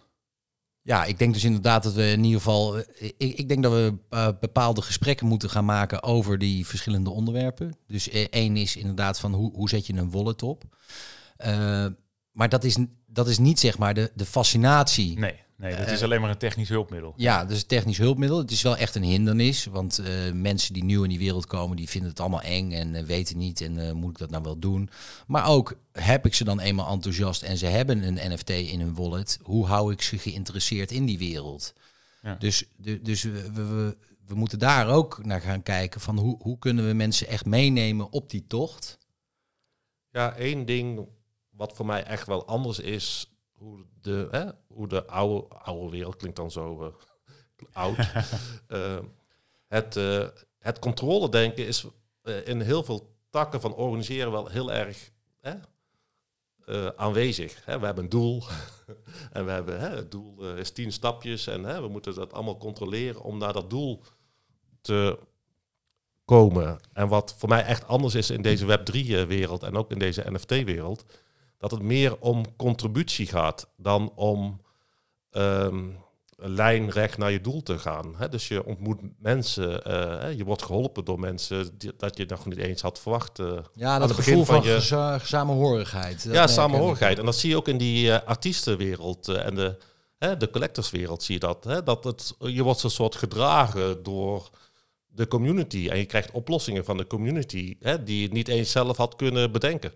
Ja, 0.83 1.05
ik 1.05 1.19
denk 1.19 1.35
dus 1.35 1.45
inderdaad 1.45 1.83
dat 1.83 1.93
we 1.93 2.11
in 2.11 2.25
ieder 2.25 2.41
geval. 2.41 2.79
Eh, 2.79 3.11
ik, 3.17 3.39
ik 3.39 3.49
denk 3.49 3.63
dat 3.63 3.73
we 3.73 3.95
uh, 4.11 4.29
bepaalde 4.41 4.83
gesprekken 4.83 5.27
moeten 5.27 5.51
gaan 5.51 5.65
maken 5.65 6.03
over 6.03 6.39
die 6.39 6.67
verschillende 6.67 7.11
onderwerpen. 7.11 7.77
Dus 7.87 8.09
uh, 8.09 8.27
één 8.31 8.57
is 8.57 8.77
inderdaad 8.77 9.21
van 9.21 9.33
hoe, 9.35 9.53
hoe 9.53 9.69
zet 9.69 9.87
je 9.87 9.93
een 9.93 10.11
wallet 10.11 10.43
op. 10.43 10.65
Uh, 11.47 11.87
maar 12.31 12.49
dat 12.49 12.65
is, 12.65 12.77
dat 13.07 13.29
is 13.29 13.39
niet 13.39 13.61
zeg 13.61 13.79
maar 13.79 13.95
de, 13.95 14.13
de 14.15 14.27
fascinatie. 14.27 15.19
Nee. 15.19 15.45
Nee, 15.57 15.77
dat 15.77 15.89
is 15.89 15.99
eh, 15.99 16.05
alleen 16.05 16.21
maar 16.21 16.31
een 16.31 16.37
technisch 16.37 16.69
hulpmiddel. 16.69 17.13
Ja, 17.17 17.45
dus 17.45 17.61
een 17.61 17.67
technisch 17.67 17.99
hulpmiddel. 17.99 18.39
Het 18.39 18.51
is 18.51 18.63
wel 18.63 18.77
echt 18.77 18.95
een 18.95 19.03
hindernis, 19.03 19.65
want 19.65 20.01
uh, 20.01 20.33
mensen 20.33 20.75
die 20.75 20.85
nieuw 20.85 21.03
in 21.03 21.09
die 21.09 21.19
wereld 21.19 21.47
komen, 21.47 21.77
die 21.77 21.89
vinden 21.89 22.11
het 22.11 22.21
allemaal 22.21 22.43
eng 22.43 22.73
en 22.73 22.95
uh, 22.95 23.03
weten 23.03 23.39
niet 23.39 23.61
en 23.61 23.97
moet 23.97 24.11
ik 24.11 24.19
dat 24.19 24.31
nou 24.31 24.43
wel 24.43 24.59
doen. 24.59 24.91
Maar 25.27 25.47
ook 25.49 25.79
heb 25.93 26.27
ik 26.27 26.35
ze 26.35 26.45
dan 26.45 26.61
eenmaal 26.61 26.93
enthousiast 26.93 27.43
en 27.43 27.57
ze 27.57 27.67
hebben 27.67 28.03
een 28.03 28.33
NFT 28.33 28.51
in 28.51 28.81
hun 28.81 28.95
wallet, 28.95 29.39
hoe 29.43 29.67
hou 29.67 29.93
ik 29.93 30.03
ze 30.03 30.19
geïnteresseerd 30.19 30.91
in 30.91 31.05
die 31.05 31.19
wereld? 31.19 31.75
Ja. 32.23 32.35
Dus, 32.35 32.65
de, 32.77 33.03
dus 33.03 33.23
we, 33.23 33.53
we, 33.53 33.97
we 34.27 34.35
moeten 34.35 34.59
daar 34.59 34.89
ook 34.89 35.25
naar 35.25 35.41
gaan 35.41 35.63
kijken 35.63 36.01
van 36.01 36.19
hoe, 36.19 36.37
hoe 36.43 36.59
kunnen 36.59 36.87
we 36.87 36.93
mensen 36.93 37.27
echt 37.27 37.45
meenemen 37.45 38.13
op 38.13 38.31
die 38.31 38.47
tocht. 38.47 38.99
Ja, 40.11 40.35
één 40.35 40.67
ding 40.67 41.07
wat 41.51 41.73
voor 41.73 41.87
mij 41.87 42.05
echt 42.05 42.27
wel 42.27 42.47
anders 42.47 42.79
is, 42.79 43.36
hoe 43.57 43.85
de, 44.01 44.29
hè, 44.31 44.45
hoe 44.67 44.89
de 44.89 45.07
oude, 45.07 45.55
oude 45.55 45.91
wereld 45.91 46.17
klinkt 46.17 46.37
dan 46.37 46.51
zo 46.51 46.83
eh, 46.85 46.93
oud. 47.83 47.97
Eh, 48.67 48.99
het, 49.67 49.97
eh 49.97 50.29
het 50.59 50.79
controle 50.79 51.29
denken 51.29 51.67
is 51.67 51.87
in 52.45 52.61
heel 52.61 52.83
veel 52.83 53.17
takken 53.31 53.61
van 53.61 53.75
organiseren 53.75 54.33
wel 54.33 54.49
heel 54.49 54.73
erg 54.73 55.11
hè, 55.41 55.55
aanwezig. 56.97 57.65
Hè. 57.65 57.79
We 57.79 57.85
hebben 57.85 58.05
een 58.05 58.11
doel 58.11 58.43
en 59.33 59.45
we 59.45 59.51
hebben 59.51 59.81
hè, 59.81 59.89
het 59.89 60.11
doel 60.11 60.57
is 60.57 60.71
tien 60.71 60.93
stapjes 60.93 61.47
en 61.47 61.63
hè, 61.65 61.81
we 61.81 61.89
moeten 61.89 62.15
dat 62.15 62.33
allemaal 62.33 62.57
controleren 62.59 63.23
om 63.23 63.39
naar 63.39 63.53
dat 63.53 63.71
doel 63.71 64.03
te 64.81 65.19
komen. 66.25 66.81
En 66.93 67.09
wat 67.09 67.35
voor 67.39 67.49
mij 67.49 67.65
echt 67.65 67.87
anders 67.87 68.15
is 68.15 68.31
in 68.31 68.43
deze 68.43 68.67
Web3-wereld 68.67 69.63
en 69.63 69.77
ook 69.77 69.91
in 69.91 69.99
deze 69.99 70.25
NFT-wereld, 70.31 71.05
dat 71.59 71.71
het 71.71 71.83
meer 71.83 72.17
om 72.21 72.57
contributie 72.57 73.27
gaat 73.27 73.69
dan 73.77 74.13
om 74.15 74.61
ehm, 75.31 75.85
een 76.37 76.51
lijn 76.55 76.91
recht 76.91 77.19
naar 77.19 77.31
je 77.31 77.41
doel 77.41 77.63
te 77.63 77.79
gaan. 77.79 78.15
Hè? 78.17 78.29
Dus 78.29 78.49
je 78.49 78.65
ontmoet 78.65 79.01
mensen, 79.19 79.85
eh, 79.85 80.37
je 80.37 80.45
wordt 80.45 80.63
geholpen 80.63 81.05
door 81.05 81.21
mensen 81.21 81.79
die, 81.79 81.93
dat 81.97 82.17
je 82.17 82.25
nog 82.29 82.47
niet 82.47 82.59
eens 82.59 82.83
had 82.83 82.99
verwacht. 83.01 83.39
eh. 83.39 83.47
Ja, 83.75 83.99
dat 83.99 84.09
het 84.09 84.19
gevoel 84.19 84.45
van, 84.45 84.65
van 84.65 84.73
je- 84.73 85.19
samenhorigheid. 85.23 86.25
Dat 86.25 86.35
ja, 86.35 86.47
samenhorigheid. 86.47 87.19
En 87.19 87.25
dat 87.25 87.37
zie 87.37 87.51
je 87.51 87.57
ook 87.57 87.69
in 87.69 87.79
die 87.79 88.13
eh, 88.13 88.27
artiestenwereld 88.29 89.29
en 89.29 89.55
de, 89.55 89.77
de 90.39 90.51
collectorswereld 90.51 91.23
zie 91.23 91.35
je 91.35 91.41
dat. 91.41 91.65
Hè? 91.65 91.83
dat 91.83 92.05
het, 92.05 92.35
je 92.39 92.63
wordt 92.63 92.81
zo'n 92.81 92.91
soort 92.91 93.15
gedragen 93.15 94.03
door 94.03 94.51
de 95.07 95.29
community. 95.29 95.89
En 95.91 95.99
je 95.99 96.05
krijgt 96.05 96.31
oplossingen 96.31 96.85
van 96.85 96.97
de 96.97 97.07
community 97.07 97.77
hè, 97.81 98.03
die 98.03 98.23
je 98.23 98.29
niet 98.33 98.49
eens 98.49 98.71
zelf 98.71 98.97
had 98.97 99.17
kunnen 99.17 99.53
bedenken. 99.53 99.93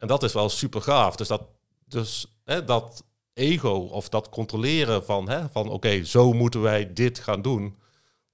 En 0.00 0.08
dat 0.08 0.22
is 0.22 0.32
wel 0.32 0.48
super 0.48 0.82
gaaf. 0.82 1.16
Dus 1.16 1.28
dat, 1.28 1.42
dus, 1.84 2.38
hè, 2.44 2.64
dat 2.64 3.04
ego 3.32 3.74
of 3.74 4.08
dat 4.08 4.28
controleren 4.28 5.04
van, 5.04 5.28
hè, 5.28 5.48
van 5.48 5.68
oké, 5.68 6.04
zo 6.04 6.32
moeten 6.32 6.60
wij 6.60 6.92
dit 6.92 7.18
gaan 7.18 7.42
doen, 7.42 7.78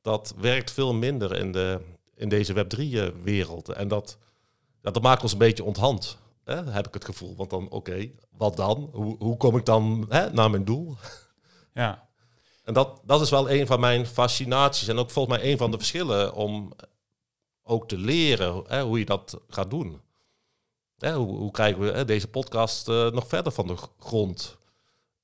dat 0.03 0.35
werkt 0.37 0.71
veel 0.71 0.95
minder 0.95 1.37
in, 1.37 1.53
de, 1.53 1.81
in 2.15 2.29
deze 2.29 2.55
Web3-wereld. 2.55 3.69
En 3.69 3.89
dat, 3.89 4.19
dat 4.81 5.03
maakt 5.03 5.23
ons 5.23 5.33
een 5.33 5.39
beetje 5.39 5.65
onthand, 5.65 6.19
hè, 6.45 6.71
heb 6.71 6.87
ik 6.87 6.95
het 6.95 7.05
gevoel. 7.05 7.37
Want 7.37 7.51
dan, 7.51 7.69
oké, 7.69 8.11
wat 8.31 8.57
dan? 8.57 8.91
Hoe, 8.93 9.17
hoe 9.19 9.37
kom 9.37 9.57
ik 9.57 9.65
dan 9.65 10.07
hè, 10.09 10.31
naar 10.31 10.51
mijn 10.51 10.65
doel? 10.65 10.97
Ja, 11.75 12.09
En 12.65 12.75
dat, 12.75 13.01
dat 13.05 13.21
is 13.21 13.31
wel 13.31 13.51
een 13.51 13.67
van 13.67 13.81
mijn 13.81 14.07
fascinaties 14.07 14.89
en 14.89 14.99
ook 14.99 15.11
volgens 15.11 15.37
mij 15.37 15.51
een 15.53 15.59
van 15.59 15.71
de 15.71 15.77
verschillen 15.77 16.35
om 16.35 16.73
ook 17.63 17.89
te 17.89 17.99
leren 17.99 18.65
hè, 18.67 18.83
hoe 18.83 18.99
je 18.99 19.05
dat 19.05 19.41
gaat 19.49 19.71
doen. 19.71 20.01
Hè, 20.99 21.15
hoe, 21.15 21.37
hoe 21.37 21.51
krijgen 21.51 21.81
we 21.81 21.91
hè, 21.91 22.05
deze 22.05 22.29
podcast 22.29 22.89
eh, 22.89 23.11
nog 23.11 23.27
verder 23.29 23.53
van 23.53 23.67
de 23.67 23.77
grond? 23.99 24.59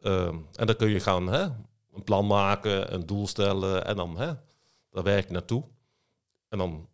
Ehm, 0.00 0.36
en 0.54 0.66
dan 0.66 0.76
kun 0.76 0.88
je 0.88 1.00
gaan 1.00 1.26
hè, 1.26 1.42
een 1.92 2.04
plan 2.04 2.26
maken, 2.26 2.94
een 2.94 3.06
doel 3.06 3.26
stellen 3.26 3.84
en 3.86 3.96
dan 3.96 4.18
hè, 4.18 4.32
daar 4.90 5.02
werk 5.02 5.26
je 5.26 5.32
naartoe. 5.32 5.64
En 6.48 6.58
dan, 6.58 6.88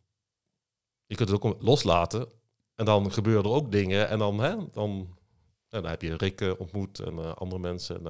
je 1.07 1.15
kunt 1.15 1.29
het 1.29 1.43
ook 1.43 1.57
loslaten 1.63 2.29
en 2.75 2.85
dan 2.85 3.13
gebeuren 3.13 3.45
er 3.45 3.51
ook 3.57 3.73
dingen 3.73 4.09
en 4.09 4.19
dan, 4.19 4.39
hè, 4.39 4.55
dan, 4.73 5.17
dan 5.69 5.87
heb 5.87 6.03
je 6.03 6.17
Rick 6.17 6.41
eh, 6.41 6.53
ontmoet 6.59 6.99
en 6.99 7.19
eh, 7.19 7.33
andere 7.35 7.61
mensen. 7.61 7.97
En, 7.97 8.03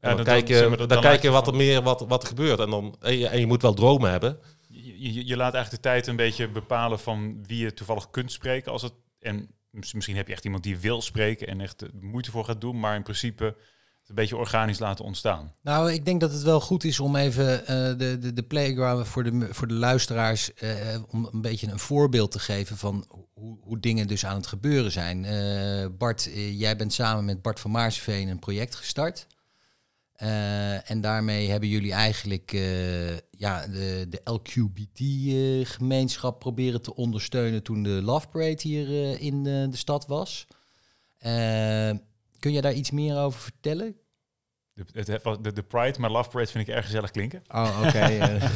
dan, 0.00 0.16
dan- 0.16 0.24
kijk 0.24 0.48
je, 0.48 0.74
dan, 0.76 0.88
dan 0.88 1.00
kijk 1.00 1.22
je 1.22 1.30
wat 1.30 1.46
er 1.46 1.54
meer 1.54 1.82
wat, 1.82 2.00
wat 2.00 2.22
er 2.22 2.28
gebeurt. 2.28 2.60
En, 2.60 2.70
dan, 2.70 2.96
en, 3.00 3.18
je, 3.18 3.26
en 3.28 3.40
je 3.40 3.46
moet 3.46 3.62
wel 3.62 3.74
dromen 3.74 4.10
hebben. 4.10 4.38
je, 4.68 5.12
je, 5.12 5.26
je 5.26 5.36
laat 5.36 5.54
eigenlijk 5.54 5.82
de 5.82 5.88
tijd 5.88 6.06
een 6.06 6.16
beetje 6.16 6.48
bepalen 6.48 6.98
van 6.98 7.44
wie 7.46 7.58
je 7.58 7.74
toevallig 7.74 8.10
kunt 8.10 8.32
spreken. 8.32 8.72
Als 8.72 8.82
het, 8.82 8.92
en 9.18 9.50
misschien 9.70 10.16
heb 10.16 10.26
je 10.26 10.32
echt 10.32 10.44
iemand 10.44 10.62
die 10.62 10.78
wil 10.78 11.02
spreken 11.02 11.46
en 11.46 11.60
echt 11.60 11.84
moeite 12.00 12.30
voor 12.30 12.44
gaat 12.44 12.60
doen, 12.60 12.80
maar 12.80 12.96
in 12.96 13.02
principe 13.02 13.44
het 13.44 14.08
een 14.08 14.14
beetje 14.14 14.36
organisch 14.36 14.78
laten 14.78 15.04
ontstaan. 15.04 15.54
Nou, 15.62 15.92
ik 15.92 16.04
denk 16.04 16.20
dat 16.20 16.32
het 16.32 16.42
wel 16.42 16.60
goed 16.60 16.84
is 16.84 17.00
om 17.00 17.16
even 17.16 17.66
eh, 17.66 17.98
de, 17.98 18.18
de, 18.18 18.32
de 18.32 18.42
playground 18.42 19.08
voor 19.08 19.24
de, 19.24 19.48
voor 19.50 19.68
de 19.68 19.74
luisteraars, 19.74 20.54
eh, 20.54 21.02
om 21.08 21.28
een 21.32 21.40
beetje 21.40 21.66
een 21.70 21.78
voorbeeld 21.78 22.30
te 22.30 22.38
geven 22.38 22.76
van 22.76 23.04
hoe, 23.32 23.58
hoe 23.60 23.80
dingen 23.80 24.06
dus 24.06 24.26
aan 24.26 24.36
het 24.36 24.46
gebeuren 24.46 24.92
zijn. 24.92 25.24
Eh, 25.24 25.86
Bart, 25.98 26.30
jij 26.34 26.76
bent 26.76 26.92
samen 26.92 27.24
met 27.24 27.42
Bart 27.42 27.60
van 27.60 27.70
Maarsveen 27.70 28.28
een 28.28 28.38
project 28.38 28.74
gestart. 28.74 29.26
Eh, 30.20 30.90
en 30.90 31.00
daarmee 31.00 31.50
hebben 31.50 31.68
jullie 31.68 31.92
eigenlijk 31.92 32.52
eh, 32.52 33.16
ja, 33.30 33.66
de, 33.66 34.06
de 34.08 34.20
LQBT-gemeenschap 34.24 36.38
proberen 36.38 36.82
te 36.82 36.94
ondersteunen 36.94 37.62
toen 37.62 37.82
de 37.82 38.02
Love 38.02 38.28
Parade 38.28 38.62
hier 38.62 38.88
eh, 38.88 39.22
in 39.22 39.44
de, 39.44 39.66
de 39.70 39.76
stad 39.76 40.06
was. 40.06 40.46
Eh, 41.18 41.90
kun 42.38 42.52
je 42.52 42.60
daar 42.60 42.72
iets 42.72 42.90
meer 42.90 43.16
over 43.16 43.40
vertellen? 43.40 43.96
De, 44.72 44.84
het, 44.92 45.06
de, 45.42 45.52
de 45.52 45.62
Pride, 45.62 45.98
maar 45.98 46.10
Love 46.10 46.30
Parade 46.30 46.50
vind 46.50 46.68
ik 46.68 46.74
erg 46.74 46.84
gezellig 46.84 47.10
klinken. 47.10 47.42
Oh, 47.48 47.82
oké. 47.86 47.98
eh. 47.98 48.50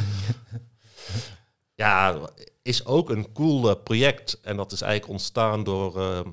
Ja, 1.75 2.29
is 2.61 2.85
ook 2.85 3.09
een 3.09 3.31
cool 3.31 3.69
eh, 3.69 3.83
project. 3.83 4.39
En 4.41 4.57
dat 4.57 4.71
is 4.71 4.81
eigenlijk 4.81 5.11
ontstaan 5.11 5.63
door, 5.63 6.01
ehm, 6.01 6.29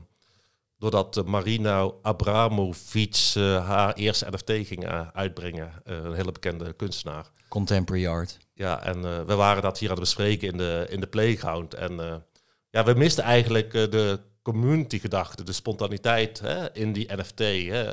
doordat 0.82 1.26
Marina 1.26 1.90
Abramovic 2.02 3.32
eh, 3.34 3.66
haar 3.66 3.94
eerste 3.94 4.26
NFT 4.30 4.66
ging 4.66 4.84
eh, 4.84 5.08
uitbrengen. 5.12 5.72
Eh, 5.84 5.96
een 5.96 6.14
hele 6.14 6.32
bekende 6.32 6.72
kunstenaar. 6.72 7.30
Contemporary 7.48 8.06
art. 8.06 8.38
Ja, 8.54 8.82
en 8.82 9.26
we 9.26 9.34
waren 9.34 9.62
dat 9.62 9.78
hier 9.78 9.88
aan 9.88 9.94
het 9.94 10.04
bespreken 10.04 10.48
in 10.48 10.56
de, 10.56 10.86
in 10.90 11.00
de 11.00 11.06
playground. 11.06 11.74
En 11.74 12.24
ja, 12.70 12.84
we 12.84 12.94
misten 12.94 13.24
eigenlijk 13.24 13.72
de 13.72 14.20
community 14.42 14.98
gedachte, 14.98 15.42
de 15.42 15.52
spontaniteit 15.52 16.40
hè, 16.40 16.74
in 16.74 16.92
die 16.92 17.08
NFT. 17.16 17.38
Hè, 17.38 17.84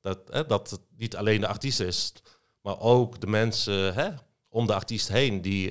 dat, 0.00 0.18
hè, 0.30 0.46
dat 0.46 0.70
het 0.70 0.80
niet 0.96 1.16
alleen 1.16 1.40
de 1.40 1.46
artiest 1.46 1.80
is, 1.80 2.12
maar 2.62 2.80
ook 2.80 3.20
de 3.20 3.26
mensen 3.26 3.94
hè, 3.94 4.08
om 4.48 4.66
de 4.66 4.74
artiest 4.74 5.08
heen 5.08 5.42
die, 5.42 5.70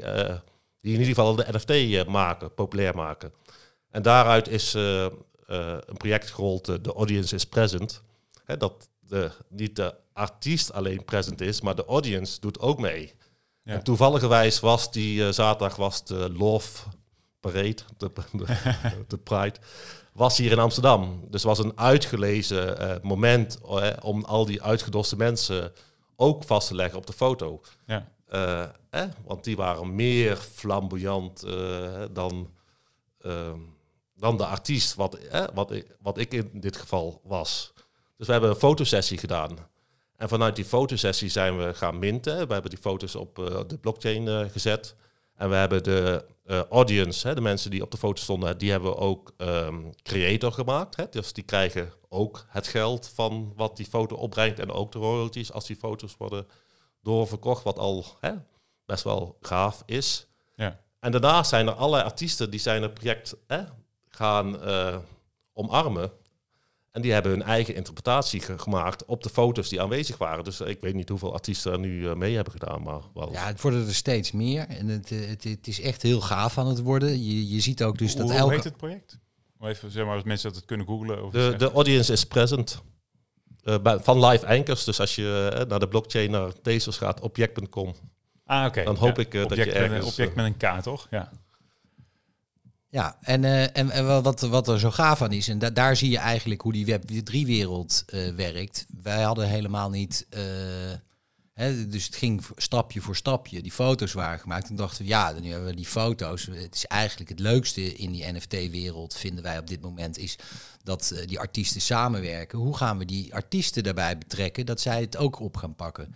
die 0.79 0.93
in 0.93 0.99
ieder 0.99 1.05
geval 1.05 1.35
de 1.35 1.47
NFT 1.51 2.07
maken, 2.07 2.53
populair 2.53 2.95
maken. 2.95 3.33
En 3.89 4.01
daaruit 4.01 4.47
is 4.47 4.75
een 5.45 5.97
project 5.97 6.31
gerold, 6.31 6.69
eh, 6.69 6.75
The 6.75 6.93
Audience 6.93 7.35
is 7.35 7.45
Present. 7.45 8.01
Hè, 8.45 8.57
dat 8.57 8.89
de, 8.99 9.31
niet 9.49 9.75
de 9.75 9.95
artiest 10.13 10.73
alleen 10.73 11.05
present 11.05 11.41
is, 11.41 11.61
maar 11.61 11.75
de 11.75 11.85
audience 11.85 12.39
doet 12.39 12.59
ook 12.59 12.79
mee. 12.79 13.13
Ja. 13.63 13.73
En 13.73 13.83
toevalligerwijs 13.83 14.59
was 14.59 14.91
die 14.91 15.25
eh, 15.25 15.31
zaterdag 15.31 15.75
was 15.75 16.05
de 16.05 16.33
Love 16.37 16.83
Parade, 17.39 17.77
de, 17.97 18.11
de, 18.31 18.45
de 19.07 19.17
Pride, 19.17 19.59
was 20.13 20.37
hier 20.37 20.51
in 20.51 20.59
Amsterdam. 20.59 21.19
Dus 21.21 21.43
het 21.43 21.57
was 21.57 21.59
een 21.59 21.77
uitgelezen 21.77 22.79
eh, 22.79 23.01
moment 23.01 23.57
eh, 23.61 23.89
om 24.01 24.23
al 24.23 24.45
die 24.45 24.63
uitgedoste 24.63 25.17
mensen 25.17 25.71
ook 26.15 26.43
vast 26.43 26.67
te 26.67 26.75
leggen 26.75 26.97
op 26.97 27.07
de 27.07 27.13
foto. 27.13 27.61
Ja. 27.85 28.13
Eh, 28.25 28.63
eh, 28.89 29.09
want 29.25 29.43
die 29.43 29.55
waren 29.55 29.95
meer 29.95 30.35
flamboyant 30.37 31.43
eh, 31.43 32.03
dan, 32.11 32.51
ehm, 33.19 33.59
dan 34.15 34.37
de 34.37 34.45
artiest, 34.45 34.95
wat, 34.95 35.15
eh, 35.15 35.43
wat, 35.53 35.71
ik, 35.71 35.85
wat 35.99 36.17
ik 36.17 36.33
in 36.33 36.49
dit 36.53 36.77
geval 36.77 37.21
was. 37.23 37.73
Dus 38.17 38.25
we 38.25 38.31
hebben 38.31 38.49
een 38.49 38.55
fotosessie 38.55 39.17
gedaan. 39.17 39.57
En 40.17 40.29
vanuit 40.29 40.55
die 40.55 40.65
fotosessie 40.65 41.29
zijn 41.29 41.57
we 41.57 41.73
gaan 41.73 41.99
minten. 41.99 42.47
We 42.47 42.53
hebben 42.53 42.71
die 42.71 42.79
foto's 42.79 43.15
op 43.15 43.39
eh, 43.39 43.59
de 43.67 43.77
blockchain 43.77 44.27
eh, 44.27 44.49
gezet. 44.49 44.95
En 45.35 45.49
we 45.49 45.55
hebben 45.55 45.83
de 45.83 46.25
eh, 46.43 46.61
audience, 46.63 47.27
hè, 47.27 47.35
de 47.35 47.41
mensen 47.41 47.71
die 47.71 47.81
op 47.81 47.91
de 47.91 47.97
foto 47.97 48.21
stonden, 48.21 48.57
die 48.57 48.71
hebben 48.71 48.89
we 48.89 48.97
ook 48.97 49.33
ehm, 49.37 49.91
creator 50.03 50.51
gemaakt. 50.51 50.95
Hè. 50.95 51.05
Dus 51.09 51.33
die 51.33 51.43
krijgen 51.43 51.93
ook 52.09 52.45
het 52.47 52.67
geld 52.67 53.11
van 53.13 53.53
wat 53.55 53.77
die 53.77 53.85
foto 53.85 54.15
opbrengt 54.15 54.59
en 54.59 54.71
ook 54.71 54.91
de 54.91 54.99
royalties 54.99 55.51
als 55.51 55.65
die 55.65 55.75
foto's 55.75 56.15
worden 56.17 56.47
doorverkocht, 57.01 57.63
wat 57.63 57.79
al 57.79 58.05
hè, 58.19 58.31
best 58.85 59.03
wel 59.03 59.37
gaaf 59.41 59.83
is. 59.85 60.27
Ja. 60.55 60.79
En 60.99 61.11
daarnaast 61.11 61.49
zijn 61.49 61.67
er 61.67 61.73
allerlei 61.73 62.03
artiesten 62.03 62.49
die 62.49 62.59
zijn 62.59 62.81
het 62.81 62.93
project 62.93 63.35
hè, 63.47 63.63
gaan 64.15 64.61
eh, 64.61 64.97
omarmen. 65.53 66.11
En 66.91 67.01
die 67.01 67.11
hebben 67.13 67.31
hun 67.31 67.43
eigen 67.43 67.75
interpretatie 67.75 68.39
ge- 68.41 68.57
gemaakt 68.57 69.05
op 69.05 69.23
de 69.23 69.29
foto's 69.29 69.69
die 69.69 69.81
aanwezig 69.81 70.17
waren. 70.17 70.43
Dus 70.43 70.61
ik 70.61 70.81
weet 70.81 70.93
niet 70.93 71.09
hoeveel 71.09 71.33
artiesten 71.33 71.71
er 71.71 71.79
nu 71.79 72.09
eh, 72.09 72.15
mee 72.15 72.35
hebben 72.35 72.53
gedaan, 72.53 72.81
maar 72.83 72.99
wel. 73.13 73.31
Ja, 73.31 73.45
het 73.45 73.61
worden 73.61 73.87
er 73.87 73.93
steeds 73.95 74.31
meer. 74.31 74.67
En 74.67 74.87
het, 74.87 75.11
eh, 75.11 75.27
het, 75.27 75.43
het 75.43 75.67
is 75.67 75.81
echt 75.81 76.01
heel 76.01 76.21
gaaf 76.21 76.57
aan 76.57 76.67
het 76.67 76.79
worden. 76.81 77.23
Je, 77.25 77.49
je 77.53 77.59
ziet 77.59 77.83
ook 77.83 77.97
dus 77.97 78.11
hoe, 78.13 78.21
dat 78.21 78.29
hoe 78.29 78.39
elke... 78.39 78.53
heet 78.53 78.63
het 78.63 78.77
project? 78.77 79.19
Even 79.59 79.91
zeg 79.91 80.05
maar, 80.05 80.15
als 80.15 80.23
mensen 80.23 80.47
dat 80.47 80.57
het 80.57 80.65
kunnen 80.65 80.85
googlen. 80.85 81.23
Of 81.23 81.31
De, 81.31 81.53
de 81.57 81.71
audience 81.71 82.11
is 82.11 82.23
present. 82.25 82.81
Eh, 83.63 83.79
bij, 83.79 83.99
van 83.99 84.25
live 84.25 84.47
anchors. 84.47 84.83
Dus 84.83 84.99
als 84.99 85.15
je 85.15 85.49
eh, 85.53 85.65
naar 85.67 85.79
de 85.79 85.87
blockchain, 85.87 86.31
naar 86.31 86.61
Tezos 86.61 86.97
gaat, 86.97 87.19
object.com. 87.21 87.93
ah, 88.45 88.65
oké. 88.65 88.83
dan 88.83 88.95
hoop 88.95 89.19
ik, 89.19 89.33
eh, 89.33 89.45
dat 89.47 89.57
je 89.57 89.77
een- 89.79 90.03
object 90.03 90.29
eh, 90.29 90.35
met 90.35 90.45
een 90.45 90.57
K, 90.57 90.81
toch? 90.83 91.07
Ja. 91.09 91.31
Ja, 92.95 93.17
en, 93.21 93.43
eh, 93.43 93.77
en, 93.77 93.89
en 93.89 94.21
wat, 94.23 94.41
wat 94.41 94.67
er 94.67 94.79
zo 94.79 94.91
gaaf 94.91 95.21
aan 95.21 95.31
is, 95.31 95.47
en 95.47 95.59
da- 95.59 95.69
daar 95.69 95.95
zie 95.95 96.09
je 96.09 96.17
eigenlijk 96.17 96.61
hoe 96.61 96.73
die 96.73 96.85
Web3-wereld 96.99 98.03
eh 98.07 98.35
werkt. 98.35 98.85
Wij 99.03 99.21
hadden 99.21 99.47
helemaal 99.47 99.89
niet 99.89 100.25
eh, 100.29 100.41
Hè, 101.53 101.87
dus 101.87 102.05
het 102.05 102.15
ging 102.15 102.43
stapje 102.55 103.01
voor 103.01 103.15
stapje. 103.15 103.61
Die 103.61 103.71
foto's 103.71 104.13
waren 104.13 104.39
gemaakt. 104.39 104.69
En 104.69 104.75
dachten 104.75 105.03
we, 105.03 105.07
ja, 105.09 105.31
nu 105.41 105.49
hebben 105.49 105.69
we 105.69 105.75
die 105.75 105.85
foto's. 105.85 106.45
Het 106.45 106.75
is 106.75 106.85
eigenlijk 106.85 107.29
het 107.29 107.39
leukste 107.39 107.95
in 107.95 108.11
die 108.11 108.31
NFT-wereld, 108.31 109.15
vinden 109.15 109.43
wij 109.43 109.57
op 109.57 109.67
dit 109.67 109.81
moment, 109.81 110.17
is 110.17 110.37
dat 110.83 111.23
die 111.25 111.39
artiesten 111.39 111.81
samenwerken. 111.81 112.59
Hoe 112.59 112.77
gaan 112.77 112.97
we 112.97 113.05
die 113.05 113.33
artiesten 113.33 113.83
daarbij 113.83 114.17
betrekken 114.17 114.65
dat 114.65 114.81
zij 114.81 115.01
het 115.01 115.17
ook 115.17 115.39
op 115.39 115.57
gaan 115.57 115.75
pakken? 115.75 116.15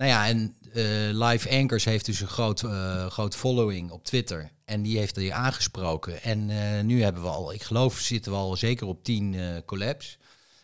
Nou 0.00 0.12
ja, 0.12 0.26
en 0.26 0.54
uh, 0.74 1.28
Live 1.28 1.50
Anchors 1.50 1.84
heeft 1.84 2.04
dus 2.04 2.20
een 2.20 2.28
groot, 2.28 2.62
uh, 2.62 3.06
groot 3.06 3.36
following 3.36 3.90
op 3.90 4.04
Twitter. 4.04 4.50
En 4.64 4.82
die 4.82 4.98
heeft 4.98 5.14
die 5.14 5.34
aangesproken. 5.34 6.22
En 6.22 6.46
nu 6.86 7.02
hebben 7.02 7.22
we 7.22 7.28
al, 7.28 7.52
ik 7.52 7.62
geloof, 7.62 7.98
zitten 7.98 8.32
we 8.32 8.38
al 8.38 8.56
zeker 8.56 8.86
op 8.86 9.04
tien 9.04 9.36
collabs. 9.66 10.18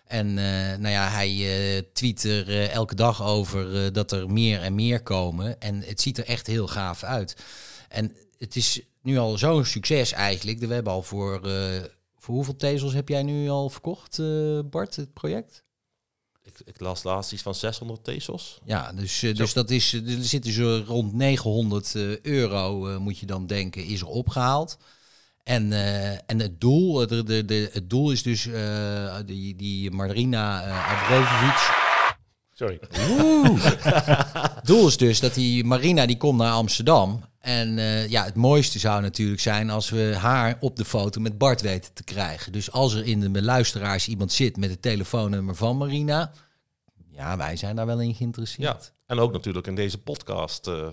En 0.05 0.35
nou 0.81 0.89
ja, 0.89 1.09
hij 1.09 1.89
tweet 1.93 2.25
er 2.25 2.69
elke 2.71 2.95
dag 2.95 3.23
over 3.23 3.93
dat 3.93 4.13
er 4.13 4.31
meer 4.31 4.63
en 4.63 4.75
meer 4.75 5.03
komen. 5.03 5.61
En 5.61 5.83
het 5.83 6.01
ziet 6.01 6.19
er 6.19 6.27
echt 6.27 6.47
heel 6.47 6.67
gaaf 6.67 7.03
uit. 7.03 7.37
En 7.89 8.17
het 8.39 8.57
is 8.57 8.81
nu 9.03 9.19
al 9.19 9.39
zo'n 9.39 9.65
succes 9.65 10.13
eigenlijk. 10.13 10.59
We 10.59 10.75
hebben 10.75 10.93
al 10.93 11.03
voor, 11.03 11.41
voor 12.19 12.35
hoeveel 12.35 12.57
tezels 12.57 12.93
heb 12.93 13.09
jij 13.09 13.23
nu 13.23 13.49
al 13.49 13.71
verkocht, 13.71 14.21
Bart, 14.71 14.97
het 14.97 15.13
project? 15.13 15.65
Ik, 16.59 16.67
ik, 16.75 16.81
las 16.81 17.03
laatst 17.03 17.33
iets 17.33 17.43
van 17.43 17.55
600 17.55 18.05
tezels. 18.05 18.59
Ja, 18.65 18.93
dus, 18.93 19.19
dus 19.19 19.53
dat 19.53 19.71
is, 19.71 19.93
er 19.93 20.25
zitten 20.25 20.53
zo 20.53 20.83
rond 20.87 21.13
900 21.13 21.95
euro, 22.23 23.01
moet 23.01 23.19
je 23.19 23.27
dan 23.27 23.47
denken, 23.47 23.85
is 23.85 24.01
er 24.01 24.07
opgehaald. 24.07 24.79
En, 25.47 25.71
uh, 25.71 26.11
en 26.13 26.41
het, 26.41 26.61
doel, 26.61 27.07
de, 27.07 27.23
de, 27.23 27.45
de, 27.45 27.71
het 27.73 27.91
doel 27.91 28.11
is 28.11 28.23
dus 28.23 28.47
uh, 28.47 29.17
die, 29.27 29.57
die 29.57 29.91
Marina 29.91 30.67
uh, 30.67 30.93
Abrozovic. 30.93 31.85
Sorry. 32.53 32.79
het 34.55 34.67
doel 34.67 34.87
is 34.87 34.97
dus 34.97 35.21
dat 35.21 35.35
die 35.35 35.65
Marina 35.65 36.07
die 36.07 36.17
komt 36.17 36.39
naar 36.39 36.53
Amsterdam. 36.53 37.25
En 37.41 37.79
ja, 38.09 38.25
het 38.25 38.35
mooiste 38.35 38.79
zou 38.79 39.03
natuurlijk 39.03 39.41
zijn 39.41 39.71
als 39.71 39.91
we 39.91 40.15
haar 40.19 40.57
op 40.61 40.77
de 40.77 40.85
foto 40.85 41.21
met 41.21 41.39
Bart 41.39 41.61
weten 41.61 41.93
te 41.93 42.05
krijgen. 42.05 42.53
Dus 42.53 42.73
als 42.73 42.95
er 42.95 43.07
in 43.07 43.33
de 43.33 43.43
luisteraars 43.43 44.09
iemand 44.09 44.33
zit 44.33 44.57
met 44.57 44.71
het 44.71 44.83
telefoonnummer 44.83 45.55
van 45.55 45.77
Marina, 45.77 46.33
ja, 47.17 47.37
wij 47.37 47.57
zijn 47.57 47.77
daar 47.77 47.87
wel 47.87 48.01
in 48.01 48.15
geïnteresseerd. 48.15 48.85
Ja, 48.85 48.91
en 49.07 49.19
ook 49.19 49.33
natuurlijk 49.33 49.67
in 49.67 49.75
deze 49.75 49.99
podcast, 49.99 50.65
hè, 50.65 50.91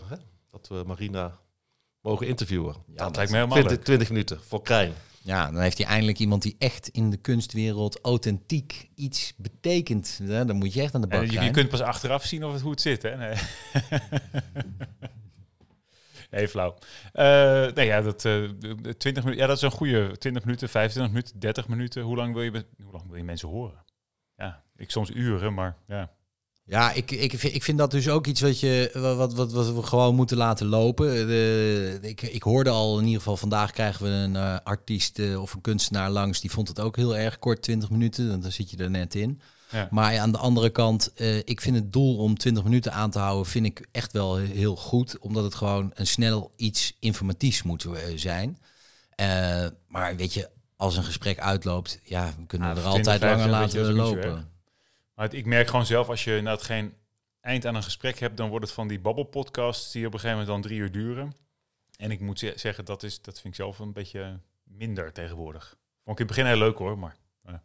dat 0.51 0.67
we 0.67 0.83
Marina 0.85 1.39
mogen 2.01 2.27
interviewen. 2.27 2.75
Ja, 2.87 3.03
dat 3.03 3.15
lijkt 3.15 3.31
me 3.31 3.37
helemaal 3.37 3.57
20, 3.57 3.85
20 3.85 4.09
minuten 4.09 4.39
voor 4.41 4.61
Krijn. 4.61 4.93
Ja, 5.21 5.51
dan 5.51 5.61
heeft 5.61 5.77
hij 5.77 5.87
eindelijk 5.87 6.19
iemand 6.19 6.41
die 6.41 6.55
echt 6.59 6.87
in 6.87 7.09
de 7.09 7.17
kunstwereld 7.17 7.99
authentiek 8.01 8.89
iets 8.95 9.33
betekent. 9.37 10.19
Ja, 10.23 10.45
dan 10.45 10.55
moet 10.55 10.73
je 10.73 10.81
echt 10.81 10.95
aan 10.95 11.01
de 11.01 11.07
bak 11.07 11.25
je, 11.25 11.41
je, 11.41 11.51
kunt 11.51 11.69
pas 11.69 11.81
achteraf 11.81 12.25
zien 12.25 12.45
of 12.45 12.53
het, 12.53 12.61
hoe 12.61 12.71
het 12.71 12.81
zit, 12.81 13.01
hè? 13.01 13.15
Nee, 13.15 13.35
nee 16.31 16.47
flauw. 16.47 16.77
Uh, 17.13 17.71
nee, 17.73 17.85
ja, 17.85 18.01
dat, 18.01 18.25
uh, 18.25 18.49
20 18.97 19.03
minuten, 19.03 19.35
ja, 19.35 19.47
dat 19.47 19.55
is 19.55 19.61
een 19.61 19.71
goede 19.71 20.17
20 20.17 20.43
minuten, 20.43 20.69
25 20.69 21.13
minuten, 21.13 21.39
30 21.39 21.67
minuten. 21.67 22.03
Hoe 22.03 22.15
lang 22.15 22.33
wil 22.33 22.43
je, 22.43 22.65
hoe 22.83 22.91
lang 22.91 23.07
wil 23.07 23.17
je 23.17 23.23
mensen 23.23 23.49
horen? 23.49 23.82
Ja, 24.43 24.63
ik 24.75 24.91
soms 24.91 25.09
uren, 25.09 25.53
maar 25.53 25.75
ja. 25.88 26.12
Ja, 26.65 26.91
ik, 26.91 27.12
ik, 27.12 27.39
vind, 27.39 27.55
ik 27.55 27.63
vind 27.63 27.77
dat 27.77 27.91
dus 27.91 28.09
ook 28.09 28.27
iets 28.27 28.41
wat, 28.41 28.59
je, 28.59 28.89
wat, 28.93 29.33
wat, 29.33 29.51
wat 29.51 29.73
we 29.73 29.83
gewoon 29.83 30.15
moeten 30.15 30.38
laten 30.38 30.67
lopen. 30.67 31.27
De, 31.27 32.00
ik, 32.01 32.21
ik 32.21 32.43
hoorde 32.43 32.69
al 32.69 32.97
in 32.97 33.03
ieder 33.03 33.17
geval, 33.17 33.38
vandaag 33.38 33.71
krijgen 33.71 34.05
we 34.05 34.09
een 34.09 34.33
uh, 34.33 34.57
artiest 34.63 35.19
uh, 35.19 35.41
of 35.41 35.53
een 35.53 35.62
kunstenaar 35.62 36.09
langs. 36.09 36.41
Die 36.41 36.51
vond 36.51 36.67
het 36.67 36.79
ook 36.79 36.95
heel 36.95 37.17
erg 37.17 37.39
kort, 37.39 37.62
20 37.62 37.89
minuten. 37.89 38.41
Dan 38.41 38.51
zit 38.51 38.69
je 38.69 38.77
er 38.77 38.89
net 38.89 39.15
in. 39.15 39.41
Ja. 39.69 39.88
Maar 39.91 40.19
aan 40.19 40.31
de 40.31 40.38
andere 40.38 40.69
kant, 40.69 41.12
uh, 41.15 41.38
ik 41.38 41.62
vind 41.62 41.75
het 41.75 41.93
doel 41.93 42.17
om 42.17 42.38
20 42.38 42.63
minuten 42.63 42.93
aan 42.93 43.12
te 43.12 43.19
houden, 43.19 43.45
vind 43.45 43.65
ik 43.65 43.88
echt 43.91 44.12
wel 44.12 44.38
heel 44.38 44.75
goed. 44.75 45.19
Omdat 45.19 45.43
het 45.43 45.55
gewoon 45.55 45.91
een 45.93 46.07
snel 46.07 46.51
iets 46.55 46.97
informatiefs 47.00 47.63
moet 47.63 47.88
zijn. 48.15 48.57
maar 49.88 50.15
weet 50.15 50.33
je, 50.33 50.50
als 50.83 50.97
een 50.97 51.03
gesprek 51.03 51.39
uitloopt, 51.39 51.99
ja, 52.03 52.33
we 52.37 52.45
kunnen 52.45 52.75
ja, 52.75 52.75
er 52.75 52.87
altijd 52.87 53.21
langer 53.21 53.49
laten 53.49 53.93
lopen. 53.93 54.51
Maar 55.15 55.33
ik 55.33 55.45
merk 55.45 55.67
gewoon 55.67 55.85
zelf, 55.85 56.09
als 56.09 56.23
je 56.23 56.41
nou 56.41 56.59
geen 56.59 56.93
eind 57.41 57.65
aan 57.65 57.75
een 57.75 57.83
gesprek 57.83 58.19
hebt, 58.19 58.37
dan 58.37 58.49
wordt 58.49 58.65
het 58.65 58.73
van 58.73 58.88
die 58.88 58.99
babbelpodcasts 58.99 59.91
die 59.91 60.05
op 60.05 60.13
een 60.13 60.19
gegeven 60.19 60.39
moment 60.39 60.55
dan 60.55 60.69
drie 60.69 60.79
uur 60.79 60.91
duren. 60.91 61.36
En 61.97 62.12
ik 62.12 62.19
moet 62.19 62.53
zeggen, 62.55 62.86
dat, 62.86 63.03
is, 63.03 63.21
dat 63.21 63.34
vind 63.34 63.53
ik 63.53 63.55
zelf 63.55 63.79
een 63.79 63.93
beetje 63.93 64.39
minder 64.63 65.12
tegenwoordig. 65.12 65.77
Vond 66.03 66.19
ik 66.19 66.25
in 66.25 66.25
het 66.25 66.27
begin 66.27 66.45
heel 66.45 66.67
leuk 66.67 66.77
hoor, 66.77 66.97
maar... 66.97 67.15
Ja, 67.45 67.62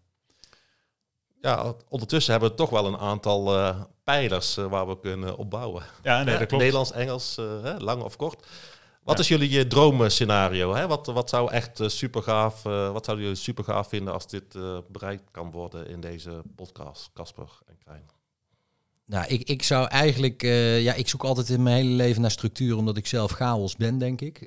ja 1.41 1.75
ondertussen 1.89 2.33
hebben 2.33 2.51
we 2.51 2.57
toch 2.57 2.71
wel 2.71 2.87
een 2.87 2.99
aantal 2.99 3.59
uh, 3.59 3.81
pijlers 4.03 4.59
uh, 4.59 4.67
waar 4.67 4.89
we 4.89 5.01
kunnen 5.01 5.37
opbouwen. 5.37 5.83
Ja, 6.03 6.23
nee, 6.23 6.39
dat 6.39 6.47
klopt. 6.47 6.63
Nederlands, 6.63 6.93
Engels, 6.93 7.39
uh, 7.39 7.75
lang 7.79 8.03
of 8.03 8.17
kort. 8.17 8.47
Wat 9.09 9.17
ja. 9.17 9.23
is 9.23 9.29
jullie 9.29 9.67
droomscenario? 9.67 10.75
Hè? 10.75 10.87
Wat, 10.87 11.07
wat 11.07 11.29
zou 11.29 11.53
echt 11.53 11.81
super 11.87 12.23
gaaf, 12.23 12.63
wat 12.63 13.05
zouden 13.05 13.27
jullie 13.27 13.41
super 13.41 13.65
gaaf 13.65 13.89
vinden 13.89 14.13
als 14.13 14.29
dit 14.29 14.59
bereikt 14.89 15.31
kan 15.31 15.51
worden 15.51 15.89
in 15.89 16.01
deze 16.01 16.43
podcast, 16.57 17.11
Casper 17.15 17.49
en 17.67 17.79
Krijn? 17.85 18.07
Nou, 19.07 19.27
ik, 19.27 19.49
ik 19.49 19.63
zou 19.63 19.89
eigenlijk, 19.89 20.43
uh, 20.43 20.83
ja, 20.83 20.95
ik 20.95 21.09
zoek 21.09 21.25
altijd 21.25 21.49
in 21.49 21.63
mijn 21.63 21.77
hele 21.77 21.95
leven 21.95 22.21
naar 22.23 22.31
structuur, 22.31 22.77
omdat 22.77 22.97
ik 22.97 23.07
zelf 23.07 23.31
chaos 23.31 23.77
ben, 23.77 23.99
denk 23.99 24.21
ik. 24.21 24.39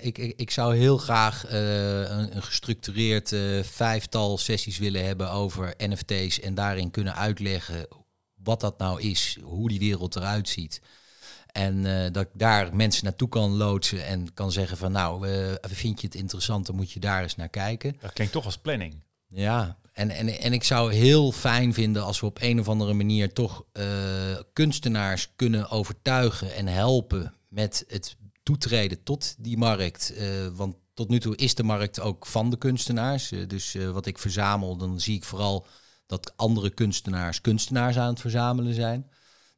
Ik, 0.00 0.18
ik, 0.18 0.32
ik, 0.36 0.50
zou 0.50 0.76
heel 0.76 0.98
graag 0.98 1.44
een, 1.48 2.36
een, 2.36 2.42
gestructureerd 2.42 3.36
vijftal 3.62 4.38
sessies 4.38 4.78
willen 4.78 5.04
hebben 5.04 5.30
over 5.30 5.74
NFT's 5.78 6.40
en 6.40 6.54
daarin 6.54 6.90
kunnen 6.90 7.14
uitleggen 7.14 7.86
wat 8.42 8.60
dat 8.60 8.78
nou 8.78 9.00
is, 9.00 9.38
hoe 9.42 9.68
die 9.68 9.78
wereld 9.78 10.16
eruit 10.16 10.48
ziet. 10.48 10.80
En 11.56 11.84
uh, 11.84 12.06
dat 12.12 12.22
ik 12.22 12.28
daar 12.32 12.74
mensen 12.74 13.04
naartoe 13.04 13.28
kan 13.28 13.50
loodsen 13.50 14.06
en 14.06 14.34
kan 14.34 14.52
zeggen 14.52 14.76
van 14.76 14.92
nou, 14.92 15.28
uh, 15.28 15.52
vind 15.60 16.00
je 16.00 16.06
het 16.06 16.16
interessant, 16.16 16.66
dan 16.66 16.76
moet 16.76 16.92
je 16.92 17.00
daar 17.00 17.22
eens 17.22 17.36
naar 17.36 17.48
kijken. 17.48 17.96
Dat 18.00 18.12
klinkt 18.12 18.32
toch 18.32 18.44
als 18.44 18.58
planning. 18.58 19.02
Ja, 19.28 19.76
en, 19.92 20.10
en, 20.10 20.28
en 20.28 20.52
ik 20.52 20.64
zou 20.64 20.92
heel 20.92 21.32
fijn 21.32 21.74
vinden 21.74 22.04
als 22.04 22.20
we 22.20 22.26
op 22.26 22.38
een 22.40 22.60
of 22.60 22.68
andere 22.68 22.92
manier 22.92 23.32
toch 23.32 23.64
uh, 23.72 23.84
kunstenaars 24.52 25.32
kunnen 25.36 25.70
overtuigen 25.70 26.54
en 26.54 26.66
helpen 26.66 27.34
met 27.48 27.84
het 27.88 28.16
toetreden 28.42 29.02
tot 29.02 29.34
die 29.38 29.56
markt. 29.56 30.14
want 30.54 30.76
tot 30.94 31.08
nu 31.08 31.20
toe 31.20 31.36
is 31.36 31.54
de 31.54 31.62
markt 31.62 32.00
ook 32.00 32.26
van 32.26 32.50
de 32.50 32.56
kunstenaars. 32.56 33.32
dus 33.46 33.76
wat 33.92 34.06
ik 34.06 34.18
verzamel, 34.18 34.76
dan 34.76 35.00
zie 35.00 35.16
ik 35.16 35.24
vooral 35.24 35.66
dat 36.06 36.32
andere 36.36 36.70
kunstenaars 36.70 37.40
kunstenaars 37.40 37.98
aan 37.98 38.08
het 38.08 38.20
verzamelen 38.20 38.74
zijn. 38.74 39.10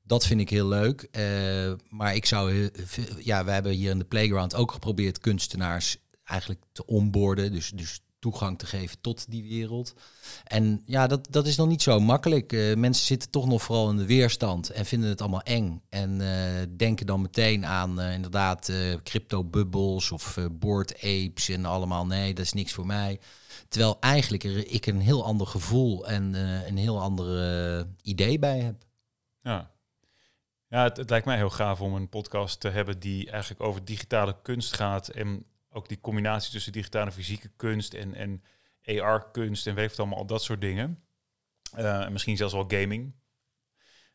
Dat 0.08 0.26
vind 0.26 0.40
ik 0.40 0.50
heel 0.50 0.68
leuk. 0.68 1.08
Uh, 1.12 1.72
maar 1.88 2.14
ik 2.14 2.26
zou, 2.26 2.70
ja, 3.18 3.44
we 3.44 3.50
hebben 3.50 3.72
hier 3.72 3.90
in 3.90 3.98
de 3.98 4.04
playground 4.04 4.54
ook 4.54 4.72
geprobeerd 4.72 5.18
kunstenaars 5.18 5.96
eigenlijk 6.24 6.60
te 6.72 6.86
onboorden. 6.86 7.52
Dus, 7.52 7.70
dus 7.70 8.00
toegang 8.18 8.58
te 8.58 8.66
geven 8.66 9.00
tot 9.00 9.30
die 9.30 9.42
wereld. 9.42 9.94
En 10.44 10.82
ja, 10.84 11.06
dat, 11.06 11.26
dat 11.30 11.46
is 11.46 11.56
nog 11.56 11.68
niet 11.68 11.82
zo 11.82 12.00
makkelijk. 12.00 12.52
Uh, 12.52 12.76
mensen 12.76 13.06
zitten 13.06 13.30
toch 13.30 13.46
nog 13.46 13.62
vooral 13.62 13.90
in 13.90 13.96
de 13.96 14.06
weerstand 14.06 14.70
en 14.70 14.86
vinden 14.86 15.08
het 15.08 15.20
allemaal 15.20 15.42
eng. 15.42 15.82
En 15.88 16.18
denken 16.76 17.06
dan 17.06 17.20
meteen 17.20 17.66
aan 17.66 18.00
inderdaad 18.00 18.72
crypto-bubbels 19.02 20.10
of 20.10 20.38
board 20.52 20.94
apes 20.94 21.48
en 21.48 21.64
allemaal. 21.64 22.06
Nee, 22.06 22.34
dat 22.34 22.44
is 22.44 22.52
niks 22.52 22.72
voor 22.72 22.86
mij. 22.86 23.20
Terwijl 23.68 23.96
eigenlijk 24.00 24.44
er, 24.44 24.70
ik 24.70 24.86
een 24.86 25.00
heel 25.00 25.24
ander 25.24 25.46
gevoel 25.46 26.08
en 26.08 26.34
een 26.68 26.76
heel 26.76 27.00
ander 27.00 27.86
idee 28.02 28.38
bij 28.38 28.60
heb. 28.60 28.84
Ja, 29.42 29.70
ja, 30.68 30.82
het, 30.82 31.10
lijkt 31.10 31.26
mij 31.26 31.36
heel 31.36 31.50
gaaf 31.50 31.80
om 31.80 31.94
een 31.94 32.08
podcast 32.08 32.60
te 32.60 32.68
hebben 32.68 32.98
die 32.98 33.30
eigenlijk 33.30 33.62
over 33.62 33.84
digitale 33.84 34.36
kunst 34.42 34.74
gaat. 34.74 35.08
En 35.08 35.46
ook 35.70 35.88
die 35.88 36.00
combinatie 36.00 36.52
tussen 36.52 36.72
digitale 36.72 37.12
fysieke 37.12 37.50
kunst 37.56 37.94
en, 37.94 38.14
en 38.14 38.42
AR-kunst 38.84 39.66
en 39.66 39.74
weet 39.74 39.98
allemaal, 39.98 40.18
al 40.18 40.26
dat 40.26 40.42
soort 40.42 40.60
dingen. 40.60 41.02
Uh, 41.78 42.08
misschien 42.08 42.36
zelfs 42.36 42.54
wel 42.54 42.64
gaming. 42.68 43.14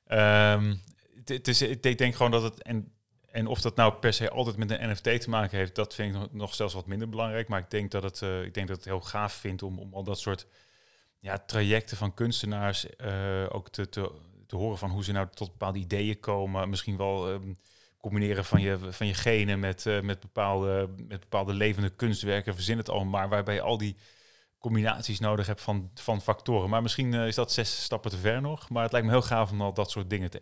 Um, 0.07 0.81
het 1.25 1.47
is, 1.47 1.61
ik 1.61 1.97
denk 1.97 2.15
gewoon 2.15 2.31
dat 2.31 2.43
het. 2.43 2.63
En, 2.63 2.93
en 3.31 3.47
of 3.47 3.61
dat 3.61 3.75
nou 3.75 3.93
per 3.93 4.13
se 4.13 4.29
altijd 4.29 4.57
met 4.57 4.71
een 4.71 4.89
NFT 4.89 5.21
te 5.21 5.29
maken 5.29 5.57
heeft, 5.57 5.75
dat 5.75 5.95
vind 5.95 6.13
ik 6.13 6.21
nog, 6.21 6.33
nog 6.33 6.55
zelfs 6.55 6.73
wat 6.73 6.87
minder 6.87 7.09
belangrijk. 7.09 7.47
Maar 7.47 7.59
ik 7.59 7.69
denk 7.69 7.91
dat 7.91 8.03
het, 8.03 8.21
uh, 8.21 8.43
ik 8.43 8.53
denk 8.53 8.67
dat 8.67 8.75
het 8.75 8.85
heel 8.85 9.01
gaaf 9.01 9.33
vindt 9.33 9.63
om, 9.63 9.79
om 9.79 9.93
al 9.93 10.03
dat 10.03 10.19
soort 10.19 10.47
ja, 11.19 11.37
trajecten 11.37 11.97
van 11.97 12.13
kunstenaars 12.13 12.85
uh, 12.97 13.45
ook 13.49 13.69
te, 13.69 13.89
te 13.89 14.11
te 14.53 14.59
horen 14.59 14.77
van 14.77 14.89
hoe 14.89 15.03
ze 15.03 15.11
nou 15.11 15.27
tot 15.33 15.51
bepaalde 15.51 15.79
ideeën 15.79 16.19
komen. 16.19 16.69
Misschien 16.69 16.97
wel 16.97 17.29
um, 17.29 17.57
combineren 17.99 18.45
van 18.45 18.61
je, 18.61 18.77
van 18.89 19.07
je 19.07 19.13
genen 19.13 19.59
met, 19.59 19.85
uh, 19.85 20.01
met, 20.01 20.19
bepaalde, 20.19 20.89
met 21.07 21.19
bepaalde 21.19 21.53
levende 21.53 21.89
kunstwerken. 21.89 22.55
Verzin 22.55 22.77
het 22.77 22.89
al 22.89 23.05
maar, 23.05 23.29
waarbij 23.29 23.53
je 23.53 23.61
al 23.61 23.77
die 23.77 23.95
combinaties 24.59 25.19
nodig 25.19 25.47
hebt 25.47 25.61
van, 25.61 25.89
van 25.93 26.21
factoren. 26.21 26.69
Maar 26.69 26.81
misschien 26.81 27.13
uh, 27.13 27.27
is 27.27 27.35
dat 27.35 27.51
zes 27.51 27.83
stappen 27.83 28.11
te 28.11 28.17
ver 28.17 28.41
nog. 28.41 28.69
Maar 28.69 28.83
het 28.83 28.91
lijkt 28.91 29.07
me 29.07 29.13
heel 29.13 29.21
gaaf 29.21 29.51
om 29.51 29.61
al 29.61 29.73
dat 29.73 29.91
soort 29.91 30.09
dingen 30.09 30.29
te 30.29 30.39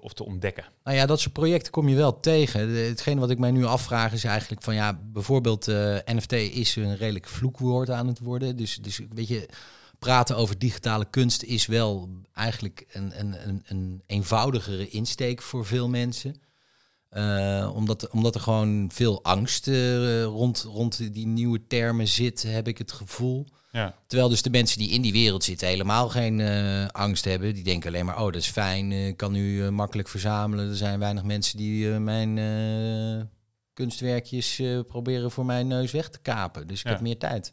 of 0.00 0.12
te 0.12 0.24
ontdekken. 0.24 0.64
Nou 0.84 0.96
ja, 0.96 1.06
dat 1.06 1.20
soort 1.20 1.32
projecten 1.32 1.72
kom 1.72 1.88
je 1.88 1.96
wel 1.96 2.20
tegen. 2.20 2.74
Hetgeen 2.74 3.18
wat 3.18 3.30
ik 3.30 3.38
mij 3.38 3.50
nu 3.50 3.64
afvraag 3.64 4.12
is 4.12 4.24
eigenlijk 4.24 4.62
van 4.62 4.74
ja, 4.74 5.00
bijvoorbeeld 5.02 5.68
uh, 5.68 5.96
NFT 6.04 6.32
is 6.32 6.76
een 6.76 6.96
redelijk 6.96 7.26
vloekwoord 7.26 7.90
aan 7.90 8.06
het 8.06 8.18
worden. 8.18 8.56
Dus, 8.56 8.76
dus 8.76 9.00
weet 9.14 9.28
je, 9.28 9.48
praten 10.00 10.36
over 10.36 10.58
digitale 10.58 11.06
kunst 11.10 11.42
is 11.42 11.66
wel 11.66 12.08
eigenlijk 12.32 12.86
een, 12.92 13.20
een, 13.20 13.48
een, 13.48 13.62
een 13.66 14.02
eenvoudigere 14.06 14.88
insteek 14.88 15.42
voor 15.42 15.66
veel 15.66 15.88
mensen. 15.88 16.34
Uh, 17.12 17.70
omdat, 17.74 18.10
omdat 18.10 18.34
er 18.34 18.40
gewoon 18.40 18.90
veel 18.92 19.24
angst 19.24 19.66
uh, 19.66 20.22
rond, 20.22 20.62
rond 20.62 21.12
die 21.14 21.26
nieuwe 21.26 21.66
termen 21.66 22.08
zit, 22.08 22.42
heb 22.42 22.68
ik 22.68 22.78
het 22.78 22.92
gevoel. 22.92 23.46
Ja. 23.72 23.94
Terwijl 24.06 24.28
dus 24.28 24.42
de 24.42 24.50
mensen 24.50 24.78
die 24.78 24.90
in 24.90 25.02
die 25.02 25.12
wereld 25.12 25.44
zitten 25.44 25.68
helemaal 25.68 26.08
geen 26.08 26.38
uh, 26.38 26.86
angst 26.86 27.24
hebben. 27.24 27.54
Die 27.54 27.64
denken 27.64 27.88
alleen 27.88 28.04
maar, 28.04 28.18
oh 28.18 28.24
dat 28.24 28.34
is 28.34 28.48
fijn, 28.48 28.92
ik 28.92 29.16
kan 29.16 29.32
nu 29.32 29.70
makkelijk 29.70 30.08
verzamelen. 30.08 30.68
Er 30.68 30.76
zijn 30.76 30.98
weinig 30.98 31.22
mensen 31.22 31.56
die 31.56 31.88
mijn 31.88 33.30
kunstwerkjes 33.72 34.62
proberen 34.86 35.30
voor 35.30 35.46
mijn 35.46 35.66
neus 35.66 35.92
weg 35.92 36.08
te 36.08 36.18
kapen. 36.22 36.66
Dus 36.66 36.80
ik 36.80 36.86
heb 36.86 37.00
meer 37.00 37.18
tijd. 37.18 37.52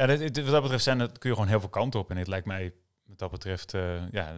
Ja, 0.00 0.06
dit, 0.06 0.34
dit, 0.34 0.44
wat 0.44 0.52
dat 0.52 0.62
betreft 0.62 0.84
zijn, 0.84 0.98
dat 0.98 1.18
kun 1.18 1.28
je 1.28 1.34
gewoon 1.34 1.50
heel 1.50 1.60
veel 1.60 1.68
kanten 1.68 2.00
op. 2.00 2.10
En 2.10 2.16
het 2.16 2.28
lijkt 2.28 2.46
mij 2.46 2.72
wat 3.06 3.18
dat 3.18 3.30
betreft, 3.30 3.72
ja, 4.10 4.36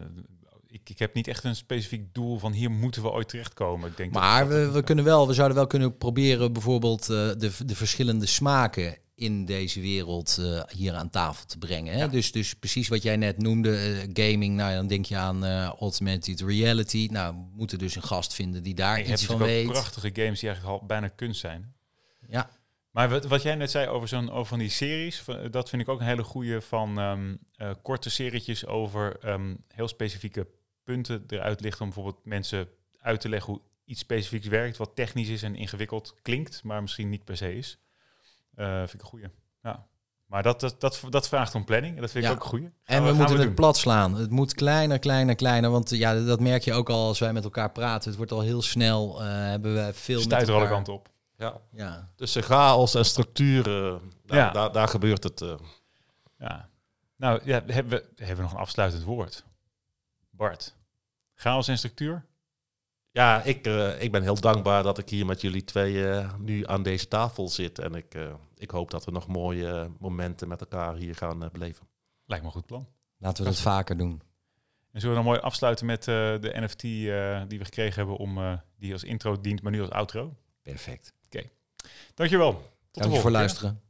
ik, 0.73 0.89
ik 0.89 0.99
heb 0.99 1.13
niet 1.13 1.27
echt 1.27 1.43
een 1.43 1.55
specifiek 1.55 2.13
doel 2.13 2.39
van 2.39 2.51
hier 2.51 2.71
moeten 2.71 3.01
we 3.01 3.11
ooit 3.11 3.29
terechtkomen. 3.29 3.89
Ik 3.89 3.97
denk 3.97 4.13
maar 4.13 4.47
we, 4.47 4.71
we 4.71 4.83
kunnen 4.83 5.05
wel, 5.05 5.27
we 5.27 5.33
zouden 5.33 5.57
wel 5.57 5.67
kunnen 5.67 5.97
proberen 5.97 6.53
bijvoorbeeld 6.53 7.01
uh, 7.01 7.07
de, 7.37 7.51
de 7.65 7.75
verschillende 7.75 8.25
smaken 8.25 8.97
in 9.15 9.45
deze 9.45 9.81
wereld 9.81 10.37
uh, 10.39 10.61
hier 10.67 10.93
aan 10.93 11.09
tafel 11.09 11.45
te 11.45 11.57
brengen. 11.57 11.93
Hè? 11.93 12.09
Dus, 12.09 12.31
dus 12.31 12.53
precies 12.53 12.87
wat 12.87 13.03
jij 13.03 13.17
net 13.17 13.37
noemde, 13.37 13.69
uh, 13.69 14.25
gaming, 14.25 14.55
nou 14.55 14.75
dan 14.75 14.87
denk 14.87 15.05
je 15.05 15.17
aan 15.17 15.45
uh, 15.45 15.65
augmented 15.65 16.41
reality. 16.41 17.07
Nou, 17.11 17.35
we 17.35 17.55
moeten 17.55 17.77
dus 17.77 17.95
een 17.95 18.03
gast 18.03 18.33
vinden 18.33 18.63
die 18.63 18.75
daar 18.75 19.01
iets 19.01 19.25
van 19.25 19.37
weet. 19.37 19.67
prachtige 19.67 20.09
games 20.13 20.39
die 20.39 20.49
eigenlijk 20.49 20.81
al 20.81 20.87
bijna 20.87 21.07
kunst 21.07 21.39
zijn. 21.39 21.73
Ja. 22.29 22.49
Maar 22.93 23.09
wat, 23.09 23.25
wat 23.25 23.41
jij 23.41 23.55
net 23.55 23.71
zei 23.71 23.87
over 23.87 24.07
zo'n 24.07 24.31
over 24.31 24.45
van 24.45 24.59
die 24.59 24.69
series, 24.69 25.23
dat 25.51 25.69
vind 25.69 25.81
ik 25.81 25.89
ook 25.89 25.99
een 25.99 26.05
hele 26.05 26.23
goede 26.23 26.61
van 26.61 26.97
um, 26.97 27.39
korte 27.81 28.09
serietjes 28.09 28.65
over 28.65 29.29
um, 29.29 29.63
heel 29.67 29.87
specifieke 29.87 30.47
punten 30.83 31.23
eruit 31.27 31.61
ligt 31.61 31.81
om 31.81 31.85
bijvoorbeeld 31.85 32.25
mensen 32.25 32.67
uit 32.99 33.21
te 33.21 33.29
leggen 33.29 33.53
hoe 33.53 33.61
iets 33.85 33.99
specifieks 33.99 34.47
werkt, 34.47 34.77
wat 34.77 34.95
technisch 34.95 35.29
is 35.29 35.43
en 35.43 35.55
ingewikkeld 35.55 36.15
klinkt, 36.21 36.63
maar 36.63 36.81
misschien 36.81 37.09
niet 37.09 37.23
per 37.23 37.37
se 37.37 37.55
is. 37.55 37.77
Uh, 38.55 38.77
vind 38.77 38.93
ik 38.93 39.01
een 39.01 39.07
goeie. 39.07 39.27
Ja. 39.61 39.87
Maar 40.25 40.43
dat, 40.43 40.59
dat, 40.59 40.81
dat, 40.81 41.01
dat 41.09 41.27
vraagt 41.27 41.55
om 41.55 41.65
planning. 41.65 41.95
En 41.95 42.01
dat 42.01 42.11
vind 42.11 42.25
ik 42.25 42.31
ook 42.31 42.43
een 42.43 42.49
goeie. 42.49 42.71
en 42.83 43.05
we, 43.05 43.13
moeten 43.13 43.39
het 43.39 43.55
plat 43.55 43.77
slaan. 43.77 44.15
Het 44.15 44.29
moet 44.29 44.53
kleiner, 44.53 44.99
kleiner, 44.99 45.35
kleiner. 45.35 45.69
Want 45.69 45.89
ja, 45.89 46.19
dat 46.19 46.39
merk 46.39 46.63
je 46.63 46.73
ook 46.73 46.89
al 46.89 47.07
als 47.07 47.19
wij 47.19 47.33
met 47.33 47.43
elkaar 47.43 47.71
praten. 47.71 48.09
Het 48.09 48.17
wordt 48.17 48.31
al 48.31 48.41
heel 48.41 48.61
snel. 48.61 49.21
Uh, 49.21 49.27
hebben 49.27 49.73
we 49.73 49.93
veel. 49.93 50.19
Stuit 50.19 50.47
er 50.47 50.53
alle 50.53 50.67
kanten 50.67 50.93
op. 50.93 51.12
Ja. 51.43 51.61
ja. 51.71 52.09
Tussen 52.15 52.43
chaos 52.43 52.95
en 52.95 53.05
structuren, 53.05 54.11
daar, 54.25 54.37
ja. 54.37 54.51
daar, 54.51 54.71
daar 54.71 54.87
gebeurt 54.87 55.23
het. 55.23 55.41
Uh. 55.41 55.53
Ja. 56.37 56.69
Nou, 57.15 57.41
ja, 57.43 57.63
hebben 57.65 57.99
we, 57.99 58.05
hebben 58.15 58.35
we 58.35 58.41
nog 58.41 58.51
een 58.51 58.57
afsluitend 58.57 59.03
woord? 59.03 59.45
Bart, 60.29 60.75
chaos 61.33 61.67
en 61.67 61.77
structuur? 61.77 62.25
Ja, 63.11 63.43
ik, 63.43 63.67
uh, 63.67 64.01
ik 64.01 64.11
ben 64.11 64.21
heel 64.21 64.39
dankbaar 64.39 64.83
dat 64.83 64.97
ik 64.97 65.09
hier 65.09 65.25
met 65.25 65.41
jullie 65.41 65.63
twee 65.63 65.93
uh, 65.93 66.33
nu 66.37 66.67
aan 66.67 66.83
deze 66.83 67.07
tafel 67.07 67.49
zit. 67.49 67.79
En 67.79 67.95
ik, 67.95 68.15
uh, 68.15 68.33
ik 68.55 68.71
hoop 68.71 68.91
dat 68.91 69.05
we 69.05 69.11
nog 69.11 69.27
mooie 69.27 69.91
momenten 69.99 70.47
met 70.47 70.61
elkaar 70.61 70.95
hier 70.95 71.15
gaan 71.15 71.49
beleven. 71.51 71.87
Lijkt 72.25 72.43
me 72.43 72.49
een 72.49 72.55
goed 72.55 72.65
plan. 72.65 72.87
Laten 73.17 73.43
we 73.43 73.49
dat 73.49 73.59
vaker 73.59 73.97
doen. 73.97 74.21
En 74.91 74.99
zullen 74.99 75.15
we 75.15 75.23
dan 75.23 75.31
mooi 75.31 75.39
afsluiten 75.39 75.85
met 75.85 76.03
de 76.03 76.51
NFT 76.53 76.81
die 76.81 77.59
we 77.59 77.63
gekregen 77.65 77.95
hebben 77.95 78.17
om 78.17 78.61
die 78.77 78.93
als 78.93 79.03
intro 79.03 79.41
dient, 79.41 79.61
maar 79.61 79.71
nu 79.71 79.81
als 79.81 79.89
outro? 79.89 80.35
Perfect. 80.61 81.13
Dankjewel. 82.15 82.51
Tot 82.91 83.03
Dank 83.03 83.15
je 83.15 83.21
voor 83.21 83.31
luisteren. 83.31 83.81